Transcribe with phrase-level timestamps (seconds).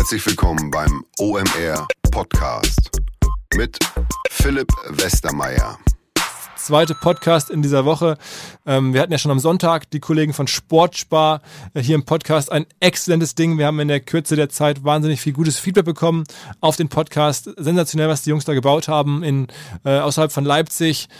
[0.00, 2.90] Herzlich willkommen beim OMR Podcast
[3.54, 3.78] mit
[4.30, 5.78] Philipp Westermeier.
[6.56, 8.16] Zweite Podcast in dieser Woche.
[8.64, 11.42] Ähm, wir hatten ja schon am Sonntag die Kollegen von Sportspar
[11.74, 12.50] äh, hier im Podcast.
[12.50, 13.58] Ein exzellentes Ding.
[13.58, 16.24] Wir haben in der Kürze der Zeit wahnsinnig viel gutes Feedback bekommen
[16.62, 17.50] auf den Podcast.
[17.58, 19.48] Sensationell, was die Jungs da gebaut haben in,
[19.84, 21.10] äh, außerhalb von Leipzig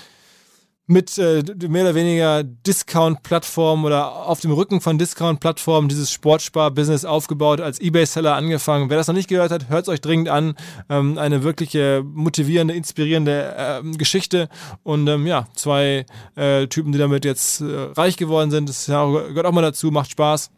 [0.90, 7.60] mit äh, mehr oder weniger Discount-Plattformen oder auf dem Rücken von Discount-Plattformen dieses Sportspar-Business aufgebaut,
[7.60, 8.90] als Ebay-Seller angefangen.
[8.90, 10.54] Wer das noch nicht gehört hat, hört es euch dringend an.
[10.88, 14.48] Ähm, eine wirkliche motivierende, inspirierende äh, Geschichte.
[14.82, 18.68] Und ähm, ja, zwei äh, Typen, die damit jetzt äh, reich geworden sind.
[18.68, 20.50] Das gehört auch mal dazu, macht Spaß.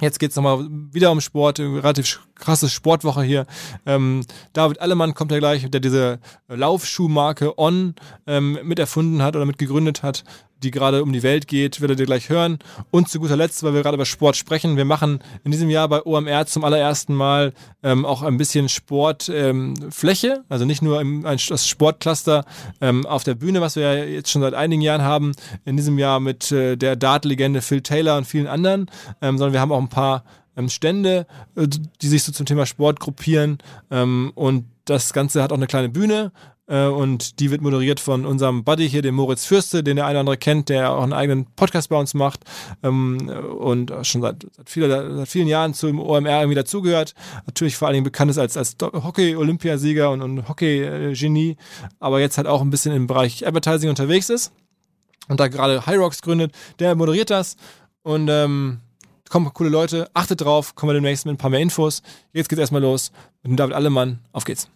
[0.00, 3.46] Jetzt geht es nochmal wieder um Sport, relativ krasse Sportwoche hier.
[3.86, 7.94] Ähm, David Allemann kommt ja gleich, der diese Laufschuhmarke On
[8.26, 10.24] ähm, mit erfunden hat oder mit gegründet hat
[10.62, 12.58] die gerade um die Welt geht, werdet ihr gleich hören.
[12.90, 15.88] Und zu guter Letzt, weil wir gerade über Sport sprechen, wir machen in diesem Jahr
[15.88, 17.52] bei OMR zum allerersten Mal
[17.82, 22.44] ähm, auch ein bisschen Sportfläche, ähm, also nicht nur im, ein, das Sportcluster
[22.80, 25.32] ähm, auf der Bühne, was wir ja jetzt schon seit einigen Jahren haben,
[25.64, 28.90] in diesem Jahr mit äh, der Dart-Legende Phil Taylor und vielen anderen,
[29.22, 30.24] ähm, sondern wir haben auch ein paar
[30.56, 31.66] ähm, Stände, äh,
[32.00, 33.58] die sich so zum Thema Sport gruppieren.
[33.90, 36.32] Ähm, und das Ganze hat auch eine kleine Bühne
[36.76, 40.20] und die wird moderiert von unserem Buddy hier, dem Moritz Fürste, den der eine oder
[40.20, 42.44] andere kennt, der auch einen eigenen Podcast bei uns macht
[42.82, 47.14] ähm, und schon seit, seit, viele, seit, vielen Jahren zum OMR irgendwie dazugehört.
[47.46, 51.56] Natürlich vor allen Dingen bekannt ist als, als Hockey-Olympiasieger und, und Hockey-Genie,
[51.98, 54.52] aber jetzt halt auch ein bisschen im Bereich Advertising unterwegs ist
[55.28, 56.52] und da gerade High Rocks gründet.
[56.78, 57.56] Der moderiert das
[58.02, 58.80] und ähm,
[59.28, 60.10] kommen coole Leute.
[60.12, 62.02] Achtet drauf, kommen wir demnächst mit ein paar mehr Infos.
[62.32, 64.18] Jetzt geht's erstmal los mit dem David Allemann.
[64.32, 64.68] Auf geht's.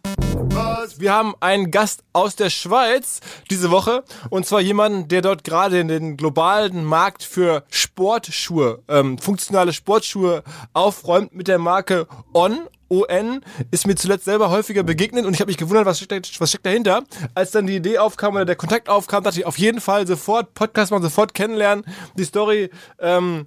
[0.98, 5.80] Wir haben einen Gast aus der Schweiz diese Woche und zwar jemanden, der dort gerade
[5.80, 12.68] in den globalen Markt für Sportschuhe, ähm, funktionale Sportschuhe aufräumt mit der Marke On.
[12.91, 16.50] ON ist mir zuletzt selber häufiger begegnet und ich habe mich gewundert, was steckt, was
[16.50, 17.02] steckt dahinter.
[17.34, 20.53] Als dann die Idee aufkam oder der Kontakt aufkam, dachte ich auf jeden Fall sofort
[20.54, 21.84] Podcast machen, sofort kennenlernen.
[22.16, 23.47] Die Story ähm,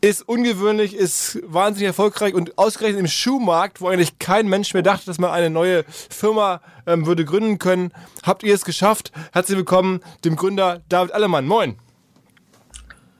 [0.00, 5.06] ist ungewöhnlich, ist wahnsinnig erfolgreich und ausgerechnet im Schuhmarkt, wo eigentlich kein Mensch mehr dachte,
[5.06, 7.92] dass man eine neue Firma ähm, würde gründen können,
[8.22, 9.10] habt ihr es geschafft.
[9.32, 11.46] Herzlich willkommen dem Gründer David Allemann.
[11.46, 11.76] Moin.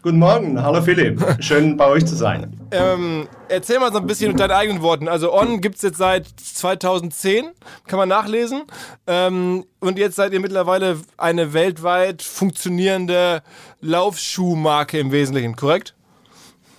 [0.01, 1.21] Guten Morgen, hallo Philipp.
[1.41, 2.57] Schön bei euch zu sein.
[2.71, 5.09] Ähm, erzähl mal so ein bisschen mit deinen eigenen Worten.
[5.09, 7.47] Also On gibt es jetzt seit 2010,
[7.89, 8.63] kann man nachlesen.
[9.09, 13.43] Ähm, und jetzt seid ihr mittlerweile eine weltweit funktionierende
[13.81, 15.97] Laufschuhmarke im Wesentlichen, korrekt?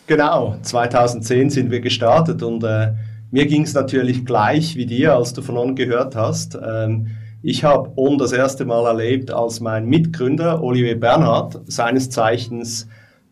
[0.10, 2.94] Genau, 2010 sind wir gestartet und äh,
[3.30, 6.58] mir ging es natürlich gleich wie dir, als du von On gehört hast.
[6.68, 7.10] Ähm,
[7.44, 12.88] ich habe On das erste Mal erlebt, als mein Mitgründer Olivier Bernhard, seines Zeichens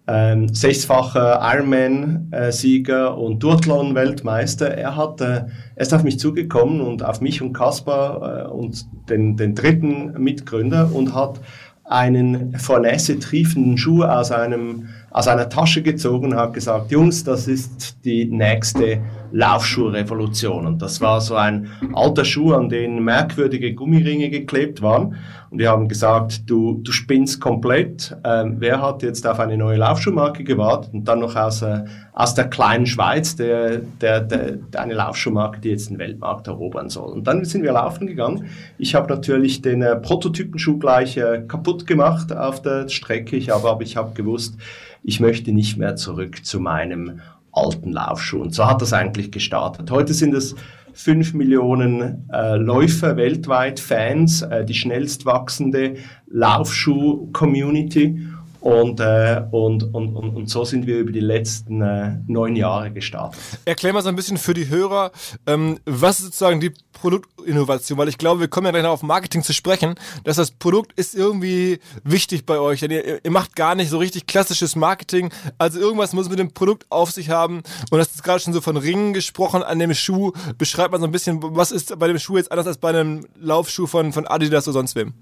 [0.05, 7.21] ähm, sechsfacher Ironman-Sieger und Duathlon-Weltmeister, er, hat, äh, er ist auf mich zugekommen und auf
[7.21, 11.39] mich und Kaspar äh, und den, den dritten Mitgründer und hat
[11.85, 17.23] einen vor Nässe triefenden Schuh aus einem aus einer Tasche gezogen und hat gesagt, Jungs,
[17.23, 19.01] das ist die nächste
[19.31, 20.65] Laufschuhrevolution.
[20.65, 25.15] Und das war so ein alter Schuh, an den merkwürdige Gummiringe geklebt waren.
[25.49, 28.17] Und wir haben gesagt, du, du spinnst komplett.
[28.25, 30.93] Ähm, wer hat jetzt auf eine neue Laufschuhmarke gewartet?
[30.93, 35.69] Und dann noch aus, äh, aus der kleinen Schweiz, der, der, der, eine Laufschuhmarke, die
[35.69, 37.13] jetzt den Weltmarkt erobern soll.
[37.13, 38.47] Und dann sind wir laufen gegangen.
[38.77, 43.37] Ich habe natürlich den äh, Prototypenschuh gleich äh, kaputt gemacht auf der Strecke.
[43.37, 44.57] Ich habe, aber ich habe gewusst,
[45.03, 47.21] ich möchte nicht mehr zurück zu meinem
[47.57, 48.41] alten Laufschuh.
[48.41, 49.91] Und so hat das eigentlich gestartet.
[49.91, 50.55] Heute sind es
[50.93, 55.95] fünf Millionen äh, Läufer weltweit, Fans, äh, die schnellst wachsende
[56.27, 58.19] Laufschuh-Community.
[58.59, 62.91] Und, äh, und, und, und, und so sind wir über die letzten äh, neun Jahre
[62.91, 63.39] gestartet.
[63.65, 65.11] Erklär mal so ein bisschen für die Hörer,
[65.45, 67.97] ähm, was ist sozusagen die Produktinnovation?
[67.97, 70.93] Weil ich glaube, wir kommen ja gleich noch auf Marketing zu sprechen, dass das Produkt
[70.93, 72.79] ist irgendwie wichtig bei euch.
[72.79, 75.31] Denn ihr, ihr macht gar nicht so richtig klassisches Marketing.
[75.57, 77.61] Also irgendwas muss mit dem Produkt auf sich haben.
[77.91, 80.31] Und das ist gerade schon so von Ringen gesprochen an dem Schuh.
[80.57, 83.27] Beschreibt mal so ein bisschen, was ist bei dem Schuh jetzt anders als bei einem
[83.39, 85.13] Laufschuh von, von Adidas oder sonst wem?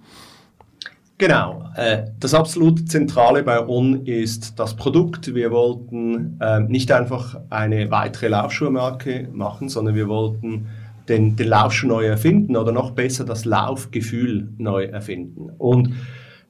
[1.18, 1.70] Genau.
[1.76, 5.34] Äh, das absolut Zentrale bei On ist das Produkt.
[5.34, 10.68] Wir wollten äh, nicht einfach eine weitere Laufschuhmarke machen, sondern wir wollten
[11.08, 15.52] den, den Laufschuh neu erfinden oder noch besser das Laufgefühl neu erfinden.
[15.58, 15.94] Und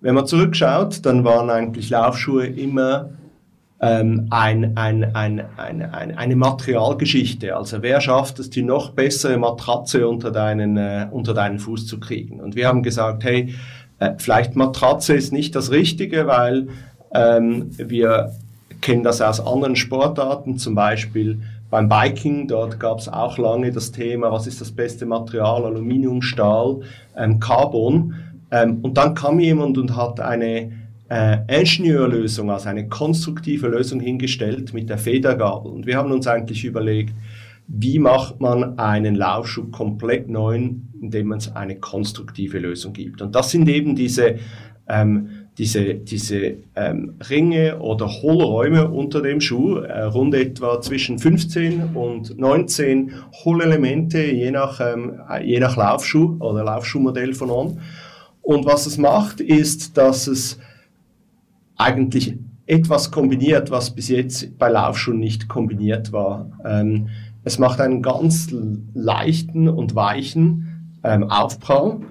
[0.01, 3.09] wenn man zurückschaut, dann waren eigentlich Laufschuhe immer
[3.81, 7.56] ähm, ein, ein, ein, ein, ein, eine Materialgeschichte.
[7.56, 12.00] Also wer schafft es, die noch bessere Matratze unter deinen, äh, unter deinen Fuß zu
[12.00, 12.39] kriegen?
[12.39, 13.53] Und wir haben gesagt, hey,
[14.00, 16.68] äh, vielleicht Matratze ist nicht das Richtige, weil
[17.13, 18.31] ähm, wir
[18.81, 23.92] kenne das aus anderen Sportarten, zum Beispiel beim Biking, dort gab es auch lange das
[23.92, 26.81] Thema, was ist das beste Material, Aluminium, Stahl,
[27.18, 28.13] ähm, Carbon.
[28.51, 30.71] Ähm, und dann kam jemand und hat eine
[31.09, 35.71] äh, Ingenieurlösung, also eine konstruktive Lösung hingestellt mit der Federgabel.
[35.71, 37.13] Und wir haben uns eigentlich überlegt,
[37.67, 40.69] wie macht man einen Laufschuh komplett neu,
[41.01, 43.21] indem man es eine konstruktive Lösung gibt.
[43.21, 44.35] Und das sind eben diese
[44.88, 51.95] ähm, diese, diese ähm, Ringe oder Hohlräume unter dem Schuh, äh, rund etwa zwischen 15
[51.95, 53.13] und 19
[53.44, 57.79] Hohlelemente, je nach, ähm, je nach Laufschuh oder Laufschuhmodell von On.
[58.41, 60.59] Und was es macht, ist, dass es
[61.77, 62.35] eigentlich
[62.68, 66.51] etwas kombiniert, was bis jetzt bei Laufschuhen nicht kombiniert war.
[66.65, 67.09] Ähm,
[67.45, 68.53] es macht einen ganz
[68.94, 72.01] leichten und weichen ähm, Aufprall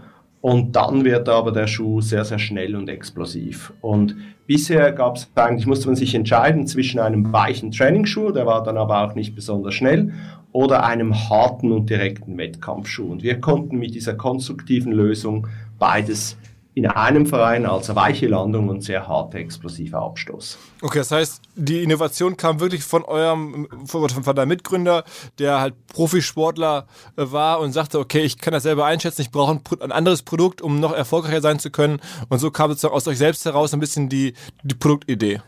[0.41, 3.73] und dann wird aber der Schuh sehr, sehr schnell und explosiv.
[3.81, 4.15] Und
[4.47, 8.77] bisher gab es eigentlich, musste man sich entscheiden zwischen einem weichen Trainingsschuh, der war dann
[8.77, 10.13] aber auch nicht besonders schnell,
[10.53, 13.11] oder einem harten und direkten Wettkampfschuh.
[13.11, 15.49] Und wir konnten mit dieser konstruktiven Lösung
[15.81, 16.37] beides
[16.75, 20.59] in einem Verein als weiche Landung und sehr harter explosiver Abstoß.
[20.83, 25.05] Okay, das heißt, die Innovation kam wirklich von eurem, von, von deinem Mitgründer,
[25.39, 26.87] der halt Profisportler
[27.17, 30.23] äh, war und sagte, okay, ich kann das selber einschätzen, ich brauche ein, ein, anderes
[30.23, 32.01] Produkt, um noch erfolgreicher sein zu können.
[32.29, 34.35] Und so kam sozusagen aus euch selbst heraus ein bisschen die,
[34.65, 35.41] die Produktidee.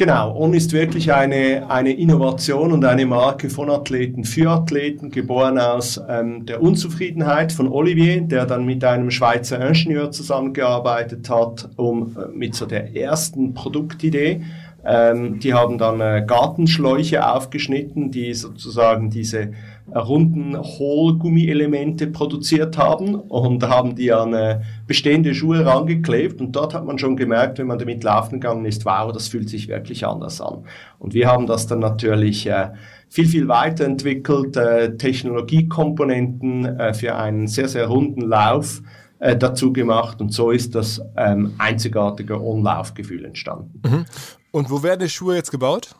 [0.00, 5.58] Genau, On ist wirklich eine, eine Innovation und eine Marke von Athleten für Athleten, geboren
[5.58, 12.16] aus ähm, der Unzufriedenheit von Olivier, der dann mit einem Schweizer Ingenieur zusammengearbeitet hat, um
[12.16, 14.40] äh, mit so der ersten Produktidee.
[14.86, 19.52] Ähm, die haben dann äh, Gartenschläuche aufgeschnitten, die sozusagen diese
[19.94, 26.84] runden Hohlgummielemente produziert haben und haben die an äh, bestehende Schuhe rangeklebt und dort hat
[26.84, 30.40] man schon gemerkt, wenn man damit laufen gegangen ist, wow, das fühlt sich wirklich anders
[30.40, 30.64] an.
[30.98, 32.70] Und wir haben das dann natürlich äh,
[33.08, 38.82] viel, viel weiterentwickelt, äh, Technologiekomponenten für einen sehr, sehr runden Lauf
[39.18, 43.82] dazu gemacht und so ist das ähm, einzigartige On-Laufgefühl entstanden.
[43.84, 44.04] Mhm.
[44.50, 45.94] Und wo werden die Schuhe jetzt gebaut?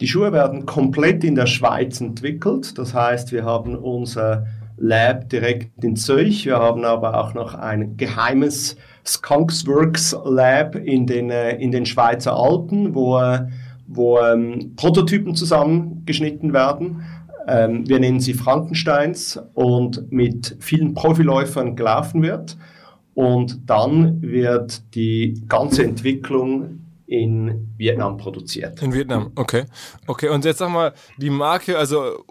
[0.00, 2.76] Die Schuhe werden komplett in der Schweiz entwickelt.
[2.76, 4.46] Das heißt, wir haben unser
[4.76, 6.44] Lab direkt in Zürich.
[6.44, 8.76] Wir haben aber auch noch ein geheimes
[9.06, 13.18] Skunksworks Lab in den, äh, in den Schweizer Alpen, wo,
[13.86, 17.02] wo ähm, Prototypen zusammengeschnitten werden.
[17.48, 22.58] Ähm, wir nennen sie Frankensteins und mit vielen Profiläufern gelaufen wird.
[23.14, 28.82] Und dann wird die ganze Entwicklung in Vietnam produziert.
[28.82, 29.64] In Vietnam, okay.
[30.06, 32.24] Okay, und jetzt sag mal, die Marke, also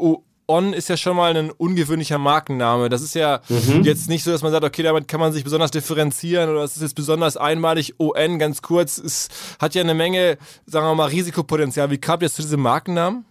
[0.47, 2.89] On ist ja schon mal ein ungewöhnlicher Markenname.
[2.89, 3.81] Das ist ja mhm.
[3.83, 6.75] jetzt nicht so, dass man sagt, okay, damit kann man sich besonders differenzieren oder es
[6.75, 7.95] ist jetzt besonders einmalig.
[7.99, 9.29] On, ganz kurz, es
[9.59, 10.37] hat ja eine Menge,
[10.67, 11.89] sagen wir mal, Risikopotenzial.
[11.89, 13.25] Wie kam jetzt zu diesem Markennamen?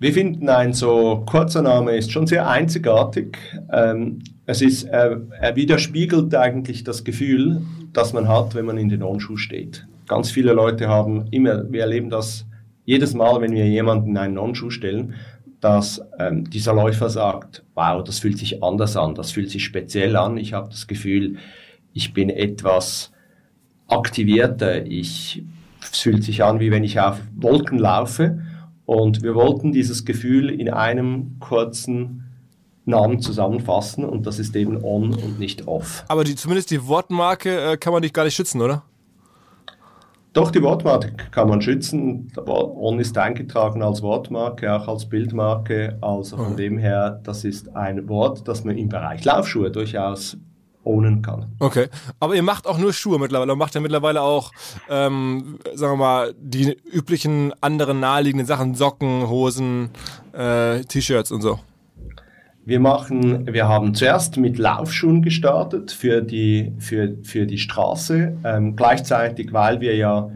[0.00, 3.36] Wir finden, ein so kurzer Name ist schon sehr einzigartig.
[3.72, 7.62] Ähm, es ist, äh, er widerspiegelt eigentlich das Gefühl,
[7.98, 9.86] das man hat, wenn man in den On-Schuh steht.
[10.06, 12.46] Ganz viele Leute haben immer, wir erleben das
[12.84, 15.14] jedes Mal, wenn wir jemanden in einen On-Schuh stellen,
[15.60, 20.14] dass ähm, dieser Läufer sagt, wow, das fühlt sich anders an, das fühlt sich speziell
[20.14, 20.36] an.
[20.36, 21.38] Ich habe das Gefühl,
[21.92, 23.12] ich bin etwas
[23.88, 24.86] aktivierter.
[24.86, 25.42] Ich,
[25.82, 28.40] es fühlt sich an, wie wenn ich auf Wolken laufe.
[28.86, 32.27] Und wir wollten dieses Gefühl in einem kurzen
[32.88, 36.04] Namen zusammenfassen und das ist eben on und nicht off.
[36.08, 38.82] Aber die, zumindest die Wortmarke äh, kann man dich gar nicht schützen, oder?
[40.32, 42.30] Doch, die Wortmarke kann man schützen.
[42.46, 45.98] On ist eingetragen als Wortmarke, auch als Bildmarke.
[46.00, 46.56] Also von oh.
[46.56, 50.36] dem her, das ist ein Wort, das man im Bereich Laufschuhe durchaus
[50.84, 51.46] ownen kann.
[51.58, 51.88] Okay,
[52.20, 53.56] aber ihr macht auch nur Schuhe mittlerweile.
[53.56, 54.52] Macht ja mittlerweile auch,
[54.88, 59.90] ähm, sagen wir mal, die üblichen anderen naheliegenden Sachen, Socken, Hosen,
[60.32, 61.58] äh, T-Shirts und so.
[62.68, 68.36] Wir machen, wir haben zuerst mit Laufschuhen gestartet für die, für, für die Straße.
[68.44, 70.30] Ähm, gleichzeitig, weil wir ja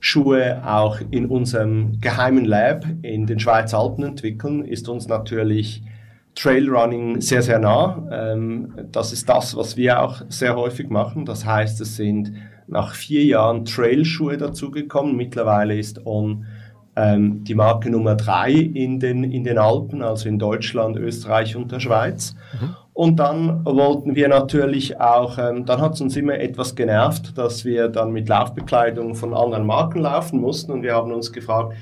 [0.00, 5.84] Schuhe auch in unserem geheimen Lab in den Schweizer Alpen entwickeln, ist uns natürlich
[6.34, 8.08] Trailrunning sehr, sehr nah.
[8.10, 11.26] Ähm, das ist das, was wir auch sehr häufig machen.
[11.26, 12.32] Das heißt, es sind
[12.66, 15.14] nach vier Jahren Trailschuhe dazugekommen.
[15.14, 16.44] Mittlerweile ist On
[16.96, 21.72] ähm, die Marke Nummer drei in den, in den Alpen, also in Deutschland, Österreich und
[21.72, 22.34] der Schweiz.
[22.60, 22.76] Mhm.
[22.94, 27.64] Und dann wollten wir natürlich auch, ähm, dann hat es uns immer etwas genervt, dass
[27.64, 31.74] wir dann mit Laufbekleidung von anderen Marken laufen mussten und wir haben uns gefragt,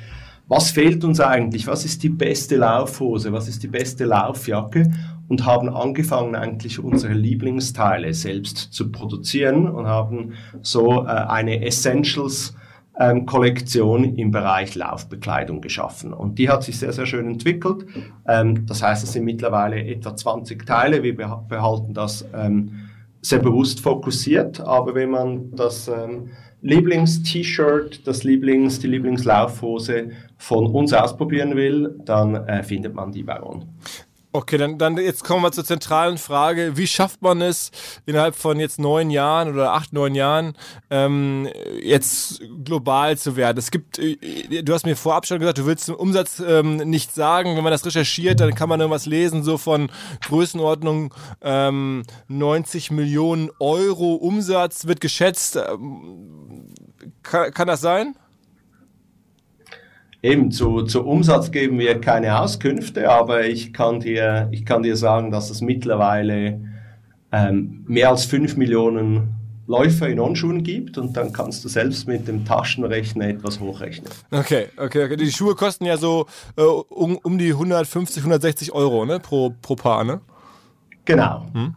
[0.47, 1.67] was fehlt uns eigentlich?
[1.69, 3.33] Was ist die beste Laufhose?
[3.33, 4.91] Was ist die beste Laufjacke?
[5.29, 12.57] Und haben angefangen, eigentlich unsere Lieblingsteile selbst zu produzieren und haben so äh, eine Essentials
[13.01, 16.13] ähm, Kollektion im Bereich Laufbekleidung geschaffen.
[16.13, 17.87] Und die hat sich sehr, sehr schön entwickelt.
[18.29, 21.03] Ähm, das heißt, es sind mittlerweile etwa 20 Teile.
[21.03, 22.89] Wir behalten das ähm,
[23.23, 24.61] sehr bewusst fokussiert.
[24.61, 26.29] Aber wenn man das ähm,
[26.61, 33.65] Lieblings-T-Shirt, Lieblings, die Lieblingslaufhose von uns ausprobieren will, dann äh, findet man die bei uns.
[34.33, 36.77] Okay, dann, dann jetzt kommen wir zur zentralen Frage.
[36.77, 37.73] Wie schafft man es
[38.07, 40.53] innerhalb von jetzt neun Jahren oder acht, neun Jahren
[40.89, 41.49] ähm,
[41.83, 43.59] jetzt global zu werden?
[43.59, 47.13] Es gibt, äh, du hast mir vorab schon gesagt, du willst den Umsatz ähm, nicht
[47.13, 47.57] sagen.
[47.57, 49.91] Wenn man das recherchiert, dann kann man irgendwas lesen, so von
[50.25, 55.57] Größenordnung ähm, 90 Millionen Euro Umsatz wird geschätzt.
[55.57, 56.73] Ähm,
[57.25, 58.15] kann, kann das sein?
[60.23, 64.97] Eben zu, zu Umsatz geben wir keine Auskünfte, aber ich kann dir, ich kann dir
[64.97, 66.61] sagen, dass es mittlerweile
[67.33, 69.35] ähm, mehr als fünf Millionen
[69.67, 74.11] Läufer in Onschuhen gibt und dann kannst du selbst mit dem Taschenrechner etwas hochrechnen.
[74.33, 75.17] Okay, okay, okay.
[75.17, 79.21] Die Schuhe kosten ja so äh, um, um die 150, 160 Euro ne?
[79.21, 80.21] pro, pro Paar, ne?
[81.05, 81.47] Genau.
[81.53, 81.77] Hm.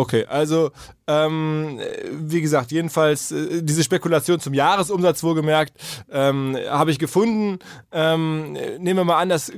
[0.00, 0.70] Okay, also
[1.06, 1.78] ähm,
[2.10, 5.74] wie gesagt, jedenfalls äh, diese Spekulation zum Jahresumsatz wohlgemerkt
[6.10, 7.58] ähm, habe ich gefunden.
[7.92, 9.52] Ähm, nehmen wir mal an, das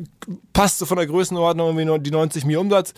[0.53, 2.93] passt so von der Größenordnung irgendwie nur die 90 Millionen Umsatz.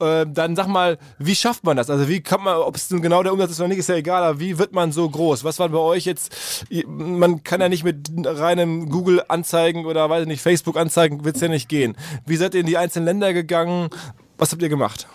[0.00, 1.90] Äh, dann sag mal, wie schafft man das?
[1.90, 3.96] Also wie kann man, ob es nun genau der Umsatz ist oder nicht, ist ja
[3.96, 5.44] egal, aber wie wird man so groß?
[5.44, 6.64] Was war bei euch jetzt?
[6.86, 11.48] Man kann ja nicht mit reinem Google-Anzeigen oder weiß ich nicht, Facebook-Anzeigen, wird es ja
[11.48, 11.94] nicht gehen.
[12.24, 13.90] Wie seid ihr in die einzelnen Länder gegangen?
[14.38, 15.06] Was habt ihr gemacht?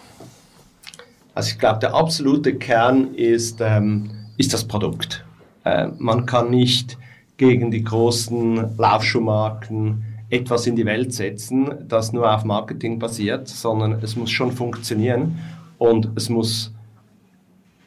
[1.34, 5.26] Also ich glaube, der absolute Kern ist, ähm, ist das Produkt.
[5.64, 6.98] Äh, man kann nicht
[7.38, 14.00] gegen die großen Laufschuhmarken etwas in die Welt setzen, das nur auf Marketing basiert, sondern
[14.02, 15.40] es muss schon funktionieren
[15.78, 16.74] und es muss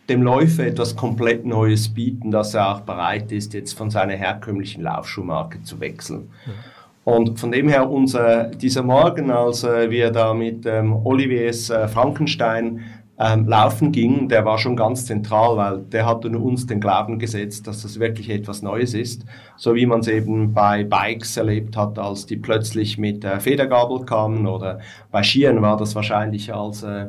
[0.09, 4.83] dem Läufer etwas komplett Neues bieten, dass er auch bereit ist, jetzt von seiner herkömmlichen
[4.83, 6.29] Laufschuhmarke zu wechseln.
[7.05, 12.81] Und von dem her, unser, dieser Morgen, als wir da mit ähm, Oliviers äh, Frankenstein
[13.19, 17.67] ähm, laufen ging, der war schon ganz zentral, weil der hat uns den Glauben gesetzt,
[17.67, 19.25] dass das wirklich etwas Neues ist,
[19.57, 24.05] so wie man es eben bei Bikes erlebt hat, als die plötzlich mit der Federgabel
[24.05, 24.81] kamen oder
[25.13, 27.07] bei Skiern war das wahrscheinlich als äh,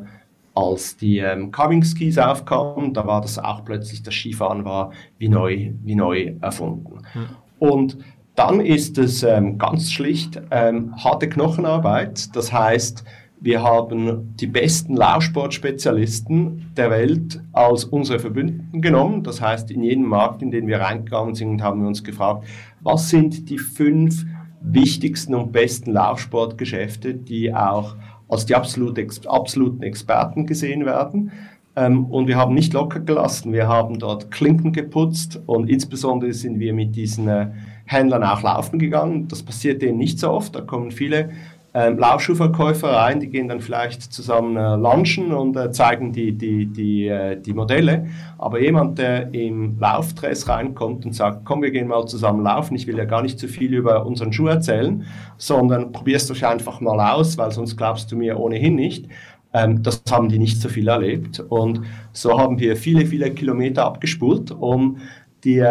[0.53, 5.27] als die ähm, Coming Skis aufkamen, da war das auch plötzlich das Skifahren war wie
[5.27, 7.01] neu wie neu erfunden.
[7.11, 7.25] Hm.
[7.59, 7.97] Und
[8.35, 13.03] dann ist es ähm, ganz schlicht ähm, harte Knochenarbeit, das heißt
[13.45, 19.21] wir haben die besten Laufsportspezialisten der Welt als unsere Verbündeten genommen.
[19.21, 22.47] Das heißt, in jedem Markt, in den wir reingegangen sind, haben wir uns gefragt,
[22.81, 24.25] was sind die fünf
[24.61, 27.95] wichtigsten und besten Laufsportgeschäfte, die auch
[28.27, 31.31] als die absolute, absoluten Experten gesehen werden.
[31.75, 33.53] Ähm, und wir haben nicht locker gelassen.
[33.53, 37.51] Wir haben dort Klinken geputzt und insbesondere sind wir mit diesen äh,
[37.85, 39.27] Händlern auch laufen gegangen.
[39.27, 40.55] Das passiert denen nicht so oft.
[40.55, 41.29] Da kommen viele
[41.75, 46.67] ähm, Laufschuhverkäufer rein, die gehen dann vielleicht zusammen äh, lunchen und äh, zeigen die, die,
[46.67, 48.07] die, äh, die Modelle.
[48.37, 52.87] Aber jemand, der im Laufdress reinkommt und sagt, komm, wir gehen mal zusammen laufen, ich
[52.87, 55.05] will ja gar nicht zu viel über unseren Schuh erzählen,
[55.37, 59.09] sondern probierst du einfach mal aus, weil sonst glaubst du mir ohnehin nicht.
[59.51, 61.41] Ähm, das haben die nicht so viel erlebt.
[61.41, 61.81] Und
[62.13, 64.99] so haben wir viele, viele Kilometer abgespult, um
[65.43, 65.61] die,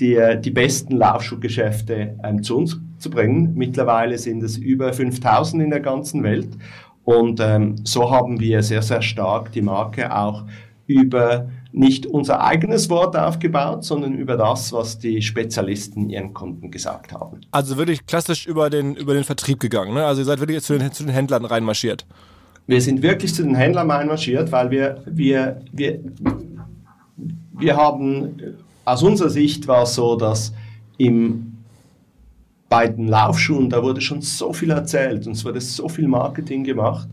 [0.00, 3.54] die, die besten Laufschuhgeschäfte ähm, zu uns zu bringen.
[3.54, 6.50] Mittlerweile sind es über 5000 in der ganzen Welt.
[7.04, 10.44] Und ähm, so haben wir sehr, sehr stark die Marke auch
[10.86, 17.12] über nicht unser eigenes Wort aufgebaut, sondern über das, was die Spezialisten ihren Kunden gesagt
[17.12, 17.40] haben.
[17.52, 19.94] Also wirklich klassisch über den, über den Vertrieb gegangen.
[19.94, 20.04] Ne?
[20.04, 22.06] Also ihr seid wirklich zu den, zu den Händlern reinmarschiert.
[22.66, 26.00] Wir sind wirklich zu den Händlern reinmarschiert, weil wir, wir, wir,
[27.52, 30.52] wir haben, aus unserer Sicht war es so, dass
[30.98, 31.49] im
[32.70, 36.62] bei den Laufschuhen, da wurde schon so viel erzählt und es wurde so viel Marketing
[36.62, 37.08] gemacht,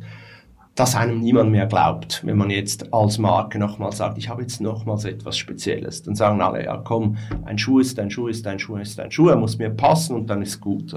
[0.75, 4.61] dass einem niemand mehr glaubt, wenn man jetzt als Marke nochmal sagt, ich habe jetzt
[4.61, 6.03] nochmals etwas Spezielles.
[6.03, 9.09] Dann sagen alle, ja komm, ein Schuh ist ein Schuh, ist ein Schuh, ist ein
[9.09, 10.93] Schuh, er muss mir passen und dann ist gut.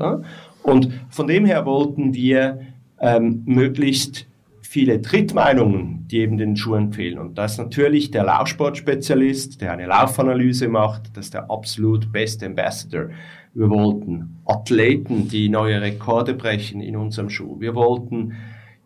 [0.63, 2.61] Und von dem her wollten wir
[3.01, 4.27] ähm, möglichst
[4.71, 7.19] viele Drittmeinungen, die eben den Schuh empfehlen.
[7.19, 12.47] Und das ist natürlich der Laufsportspezialist, der eine Laufanalyse macht, das ist der absolut beste
[12.47, 13.09] Ambassador.
[13.53, 17.59] Wir wollten Athleten, die neue Rekorde brechen in unserem Schuh.
[17.59, 18.37] Wir wollten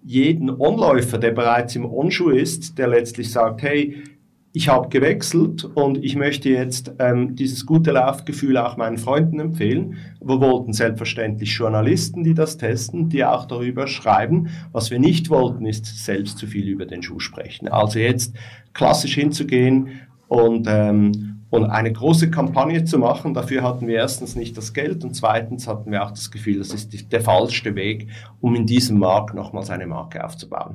[0.03, 4.03] jeden Onläufer, der bereits im Onschuh ist, der letztlich sagt, hey,
[4.57, 9.97] ich habe gewechselt und ich möchte jetzt ähm, dieses gute Laufgefühl auch meinen Freunden empfehlen.
[10.21, 14.51] Wir wollten selbstverständlich Journalisten, die das testen, die auch darüber schreiben.
[14.71, 17.67] Was wir nicht wollten, ist selbst zu viel über den Schuh sprechen.
[17.67, 18.37] Also jetzt
[18.75, 24.57] klassisch hinzugehen und ähm, und eine große Kampagne zu machen, dafür hatten wir erstens nicht
[24.57, 28.09] das Geld und zweitens hatten wir auch das Gefühl, das ist die, der falschste Weg,
[28.41, 30.75] um in diesem Markt nochmals eine Marke aufzubauen.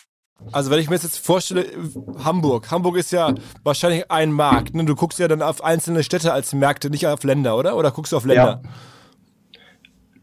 [0.51, 1.65] Also wenn ich mir jetzt vorstelle,
[2.23, 2.71] Hamburg.
[2.71, 3.33] Hamburg ist ja
[3.63, 4.73] wahrscheinlich ein Markt.
[4.73, 4.85] Ne?
[4.85, 7.77] Du guckst ja dann auf einzelne Städte als Märkte, nicht auf Länder, oder?
[7.77, 8.61] Oder guckst du auf Länder?
[8.63, 8.69] Ja.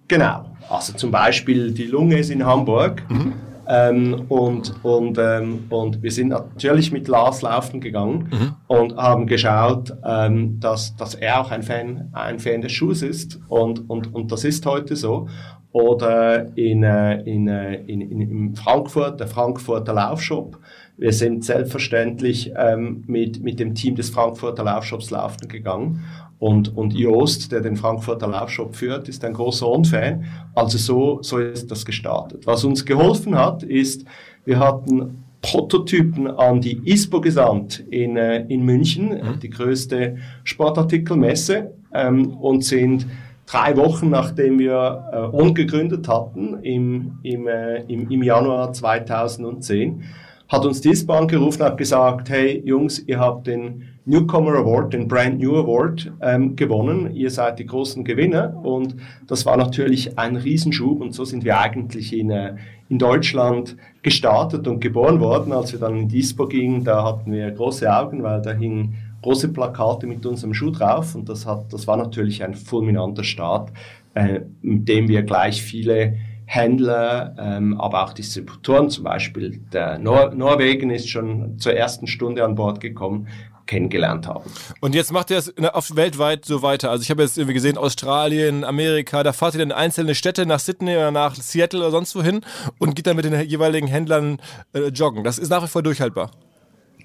[0.08, 0.44] Genau.
[0.68, 3.02] Also zum Beispiel die Lunge ist in Hamburg.
[3.08, 3.32] Mhm.
[3.72, 8.54] Ähm, und, und, ähm, und wir sind natürlich mit Lars laufen gegangen mhm.
[8.66, 13.40] und haben geschaut, ähm, dass, dass er auch ein Fan, ein Fan des Schuhs ist.
[13.48, 15.26] Und, und, und das ist heute so.
[15.72, 20.58] Oder in, äh, in, äh, in, in, in Frankfurt, der Frankfurter Laufshop.
[20.98, 26.04] Wir sind selbstverständlich ähm, mit, mit dem Team des Frankfurter Laufshops laufen gegangen
[26.42, 30.24] und, und Joost, der den Frankfurter Laufshop führt, ist ein großer On-Fan.
[30.56, 32.48] Also so, so ist das gestartet.
[32.48, 34.04] Was uns geholfen hat, ist,
[34.44, 39.38] wir hatten Prototypen an die ISPO gesandt in, äh, in München, mhm.
[39.40, 43.06] die größte Sportartikelmesse, ähm, und sind
[43.46, 50.02] drei Wochen nachdem wir äh, On gegründet hatten, im, im, äh, im, im Januar 2010,
[50.48, 54.92] hat uns die ISPO angerufen und hat gesagt, hey Jungs, ihr habt den Newcomer Award,
[54.94, 57.14] den Brand New Award, ähm, gewonnen.
[57.14, 58.96] Ihr seid die großen Gewinner und
[59.28, 62.56] das war natürlich ein Riesenschub und so sind wir eigentlich in, äh,
[62.88, 65.52] in Deutschland gestartet und geboren worden.
[65.52, 69.52] Als wir dann in Dispo gingen, da hatten wir große Augen, weil da hingen große
[69.52, 73.70] Plakate mit unserem Schuh drauf und das, hat, das war natürlich ein fulminanter Start,
[74.14, 80.34] äh, mit dem wir gleich viele Händler, ähm, aber auch Distributoren, zum Beispiel der Nor
[80.34, 83.28] Norwegen ist schon zur ersten Stunde an Bord gekommen,
[83.72, 84.50] kennengelernt haben.
[84.80, 86.90] Und jetzt macht ihr es auf weltweit so weiter.
[86.90, 90.44] Also ich habe jetzt irgendwie gesehen, Australien, Amerika, da fahrt ihr dann in einzelne Städte
[90.44, 92.42] nach Sydney oder nach Seattle oder sonst wohin
[92.78, 94.38] und geht dann mit den jeweiligen Händlern
[94.74, 95.24] äh, joggen.
[95.24, 96.30] Das ist nach wie vor durchhaltbar.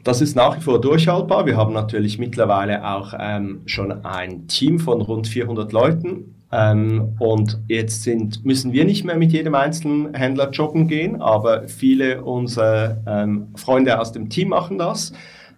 [0.04, 1.46] Das ist nach wie vor durchhaltbar.
[1.46, 6.36] Wir haben natürlich mittlerweile auch ähm, schon ein Team von rund 400 Leuten.
[6.52, 11.68] Ähm, und jetzt sind, müssen wir nicht mehr mit jedem einzelnen Händler joggen gehen, aber
[11.68, 15.14] viele unserer ähm, Freunde aus dem Team machen das.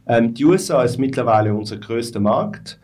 [0.09, 2.79] Ähm, die USA ist mittlerweile unser größter Markt.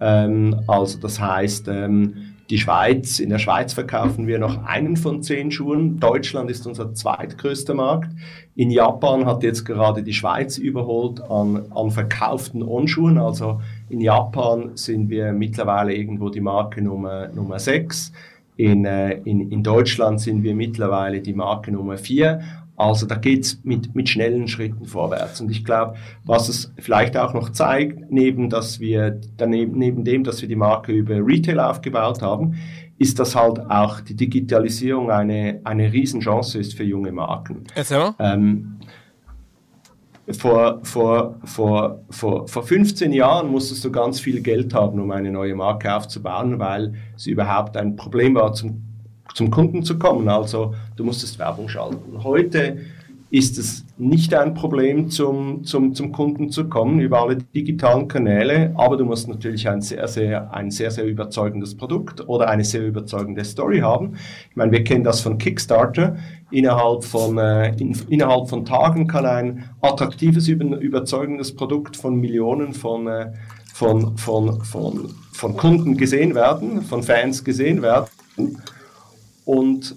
[0.00, 2.14] Ähm, also das heißt, ähm,
[2.50, 6.00] die Schweiz, in der Schweiz verkaufen wir noch einen von zehn Schuhen.
[6.00, 8.10] Deutschland ist unser zweitgrößter Markt.
[8.54, 13.18] In Japan hat jetzt gerade die Schweiz überholt an, an verkauften On-Schuhen.
[13.18, 13.60] Also
[13.90, 18.12] in Japan sind wir mittlerweile irgendwo die Marke Nummer, Nummer sechs.
[18.56, 22.40] In, äh, in, in Deutschland sind wir mittlerweile die Marke Nummer vier.
[22.78, 25.40] Also da geht's mit, mit schnellen Schritten vorwärts.
[25.40, 30.22] Und ich glaube, was es vielleicht auch noch zeigt, neben, dass wir, daneben, neben dem,
[30.22, 32.54] dass wir die Marke über Retail aufgebaut haben,
[32.96, 37.64] ist, dass halt auch die Digitalisierung eine, eine Riesenchance ist für junge Marken.
[38.16, 38.34] Mal.
[38.36, 38.78] Ähm,
[40.30, 45.32] vor, vor, vor, vor, vor 15 Jahren musstest du ganz viel Geld haben, um eine
[45.32, 48.87] neue Marke aufzubauen, weil es überhaupt ein Problem war, zum
[49.38, 50.28] zum Kunden zu kommen.
[50.28, 52.24] Also du musstest Werbung schalten.
[52.24, 52.78] Heute
[53.30, 58.72] ist es nicht ein Problem, zum, zum, zum Kunden zu kommen über alle digitalen Kanäle,
[58.74, 62.84] aber du musst natürlich ein sehr, sehr, ein sehr, sehr überzeugendes Produkt oder eine sehr
[62.84, 64.16] überzeugende Story haben.
[64.50, 66.16] Ich meine, wir kennen das von Kickstarter.
[66.50, 72.72] Innerhalb von, äh, in, innerhalb von Tagen kann ein attraktives, über, überzeugendes Produkt von Millionen
[72.72, 73.32] von, äh,
[73.72, 78.08] von, von, von, von Kunden gesehen werden, von Fans gesehen werden.
[79.48, 79.96] Und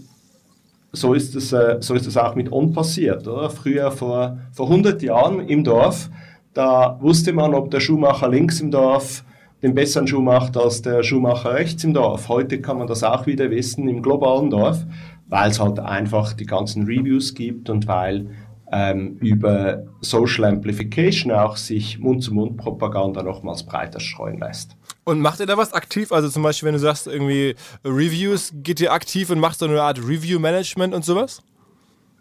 [0.94, 3.28] so ist es, äh, so ist es auch mit On passiert.
[3.28, 3.50] Oder?
[3.50, 6.10] Früher, vor, vor 100 Jahren im Dorf,
[6.54, 9.26] da wusste man, ob der Schuhmacher links im Dorf
[9.62, 12.30] den besseren Schuh macht als der Schuhmacher rechts im Dorf.
[12.30, 14.86] Heute kann man das auch wieder wissen im globalen Dorf,
[15.28, 18.30] weil es halt einfach die ganzen Reviews gibt und weil
[18.72, 24.76] ähm, über Social Amplification auch sich Mund-zu-Mund-Propaganda nochmals breiter streuen lässt.
[25.04, 26.12] Und macht ihr da was aktiv?
[26.12, 29.82] Also zum Beispiel, wenn du sagst, irgendwie Reviews, geht ihr aktiv und machst so eine
[29.82, 31.42] Art Review-Management und sowas?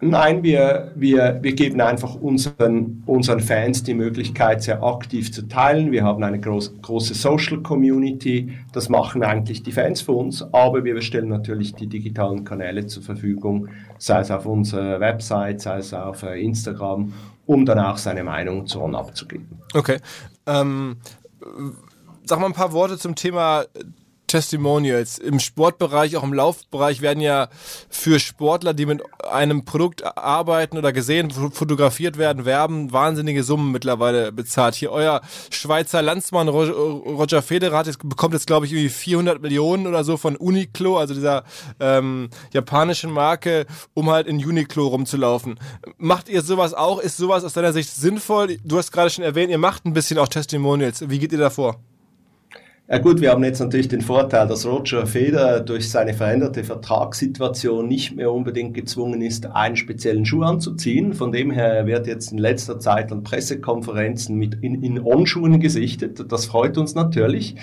[0.03, 5.93] Nein, wir, wir, wir geben einfach unseren, unseren Fans die Möglichkeit, sehr aktiv zu teilen.
[5.93, 8.57] Wir haben eine groß, große Social Community.
[8.73, 13.03] Das machen eigentlich die Fans für uns, aber wir stellen natürlich die digitalen Kanäle zur
[13.03, 17.13] Verfügung, sei es auf unserer Website, sei es auf äh, Instagram,
[17.45, 19.49] um dann auch seine Meinung zu uns abzugeben.
[19.75, 19.99] Okay.
[20.47, 20.97] Ähm,
[22.25, 23.65] sag mal ein paar Worte zum Thema
[24.31, 25.19] Testimonials.
[25.19, 27.49] Im Sportbereich, auch im Laufbereich werden ja
[27.89, 34.31] für Sportler, die mit einem Produkt arbeiten oder gesehen, fotografiert werden, werben, wahnsinnige Summen mittlerweile
[34.31, 34.77] bezahlt.
[34.77, 39.89] Hier euer Schweizer Landsmann Roger Federer hat jetzt, bekommt jetzt, glaube ich, irgendwie 400 Millionen
[39.89, 41.43] oder so von Uniqlo, also dieser
[41.81, 45.59] ähm, japanischen Marke, um halt in Uniqlo rumzulaufen.
[45.99, 47.01] Macht ihr sowas auch?
[47.01, 48.59] Ist sowas aus deiner Sicht sinnvoll?
[48.65, 51.11] Du hast gerade schon erwähnt, ihr macht ein bisschen auch Testimonials.
[51.11, 51.81] Wie geht ihr da vor?
[52.93, 57.87] Ja gut, wir haben jetzt natürlich den Vorteil, dass Roger Federer durch seine veränderte Vertragssituation
[57.87, 61.15] nicht mehr unbedingt gezwungen ist, einen speziellen Schuh anzuziehen.
[61.15, 66.33] Von dem her wird jetzt in letzter Zeit an Pressekonferenzen mit in, in On-Schuhen gesichtet.
[66.33, 67.55] Das freut uns natürlich.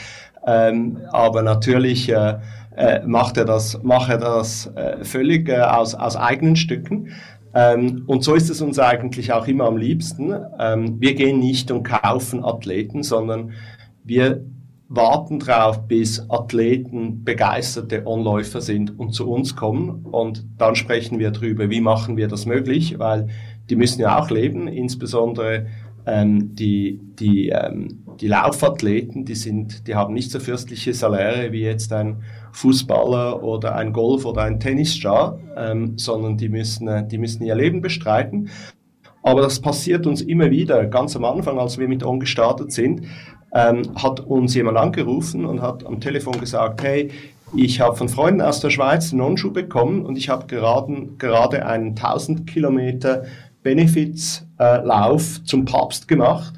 [0.45, 2.35] Ähm, aber natürlich äh,
[2.77, 7.09] äh, macht er das, macht er das äh, völlig äh, aus, aus eigenen Stücken.
[7.53, 10.33] Ähm, und so ist es uns eigentlich auch immer am liebsten.
[10.57, 13.51] Ähm, wir gehen nicht und kaufen Athleten, sondern
[14.05, 14.45] wir
[14.89, 20.05] warten darauf, bis Athleten begeisterte Onläufer sind und zu uns kommen.
[20.05, 23.27] Und dann sprechen wir darüber, wie machen wir das möglich, weil
[23.69, 25.67] die müssen ja auch leben, insbesondere
[26.05, 31.63] ähm, die, die, ähm, die Laufathleten, die, sind, die haben nicht so fürstliche Saläre wie
[31.63, 32.23] jetzt ein
[32.53, 37.55] Fußballer oder ein Golf oder ein Tennisstar, ähm, sondern die müssen, äh, die müssen ihr
[37.55, 38.49] Leben bestreiten.
[39.21, 40.85] Aber das passiert uns immer wieder.
[40.85, 43.01] Ganz am Anfang, als wir mit On gestartet sind,
[43.53, 47.11] ähm, hat uns jemand angerufen und hat am Telefon gesagt, hey,
[47.55, 51.65] ich habe von Freunden aus der Schweiz einen Non-Schuh bekommen und ich habe gerade, gerade
[51.65, 53.23] einen 1000 Kilometer
[53.63, 56.53] Benefits-Lauf äh, zum Papst gemacht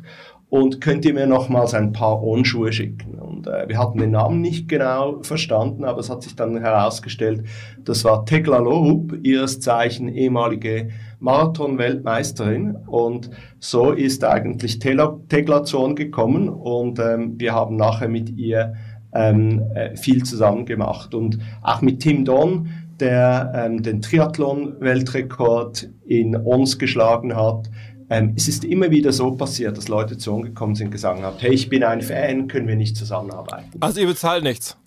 [0.50, 3.20] und könnt ihr mir nochmals ein paar On-Schuhe schicken?
[3.20, 7.44] Und äh, wir hatten den Namen nicht genau verstanden, aber es hat sich dann herausgestellt,
[7.84, 17.00] das war Tegla Lorup, ihres Zeichen ehemalige Marathon-Weltmeisterin und so ist eigentlich Teglazon gekommen und
[17.00, 18.74] ähm, wir haben nachher mit ihr
[19.14, 26.36] ähm, äh, viel zusammen gemacht und auch mit Tim Don, der ähm, den Triathlon-Weltrekord in
[26.36, 27.70] Ons geschlagen hat.
[28.10, 31.22] Ähm, es ist immer wieder so passiert, dass Leute zu uns gekommen sind und gesagt
[31.22, 33.72] haben, hey, ich bin ein Fan, können wir nicht zusammenarbeiten.
[33.80, 34.78] Also ihr bezahlt nichts?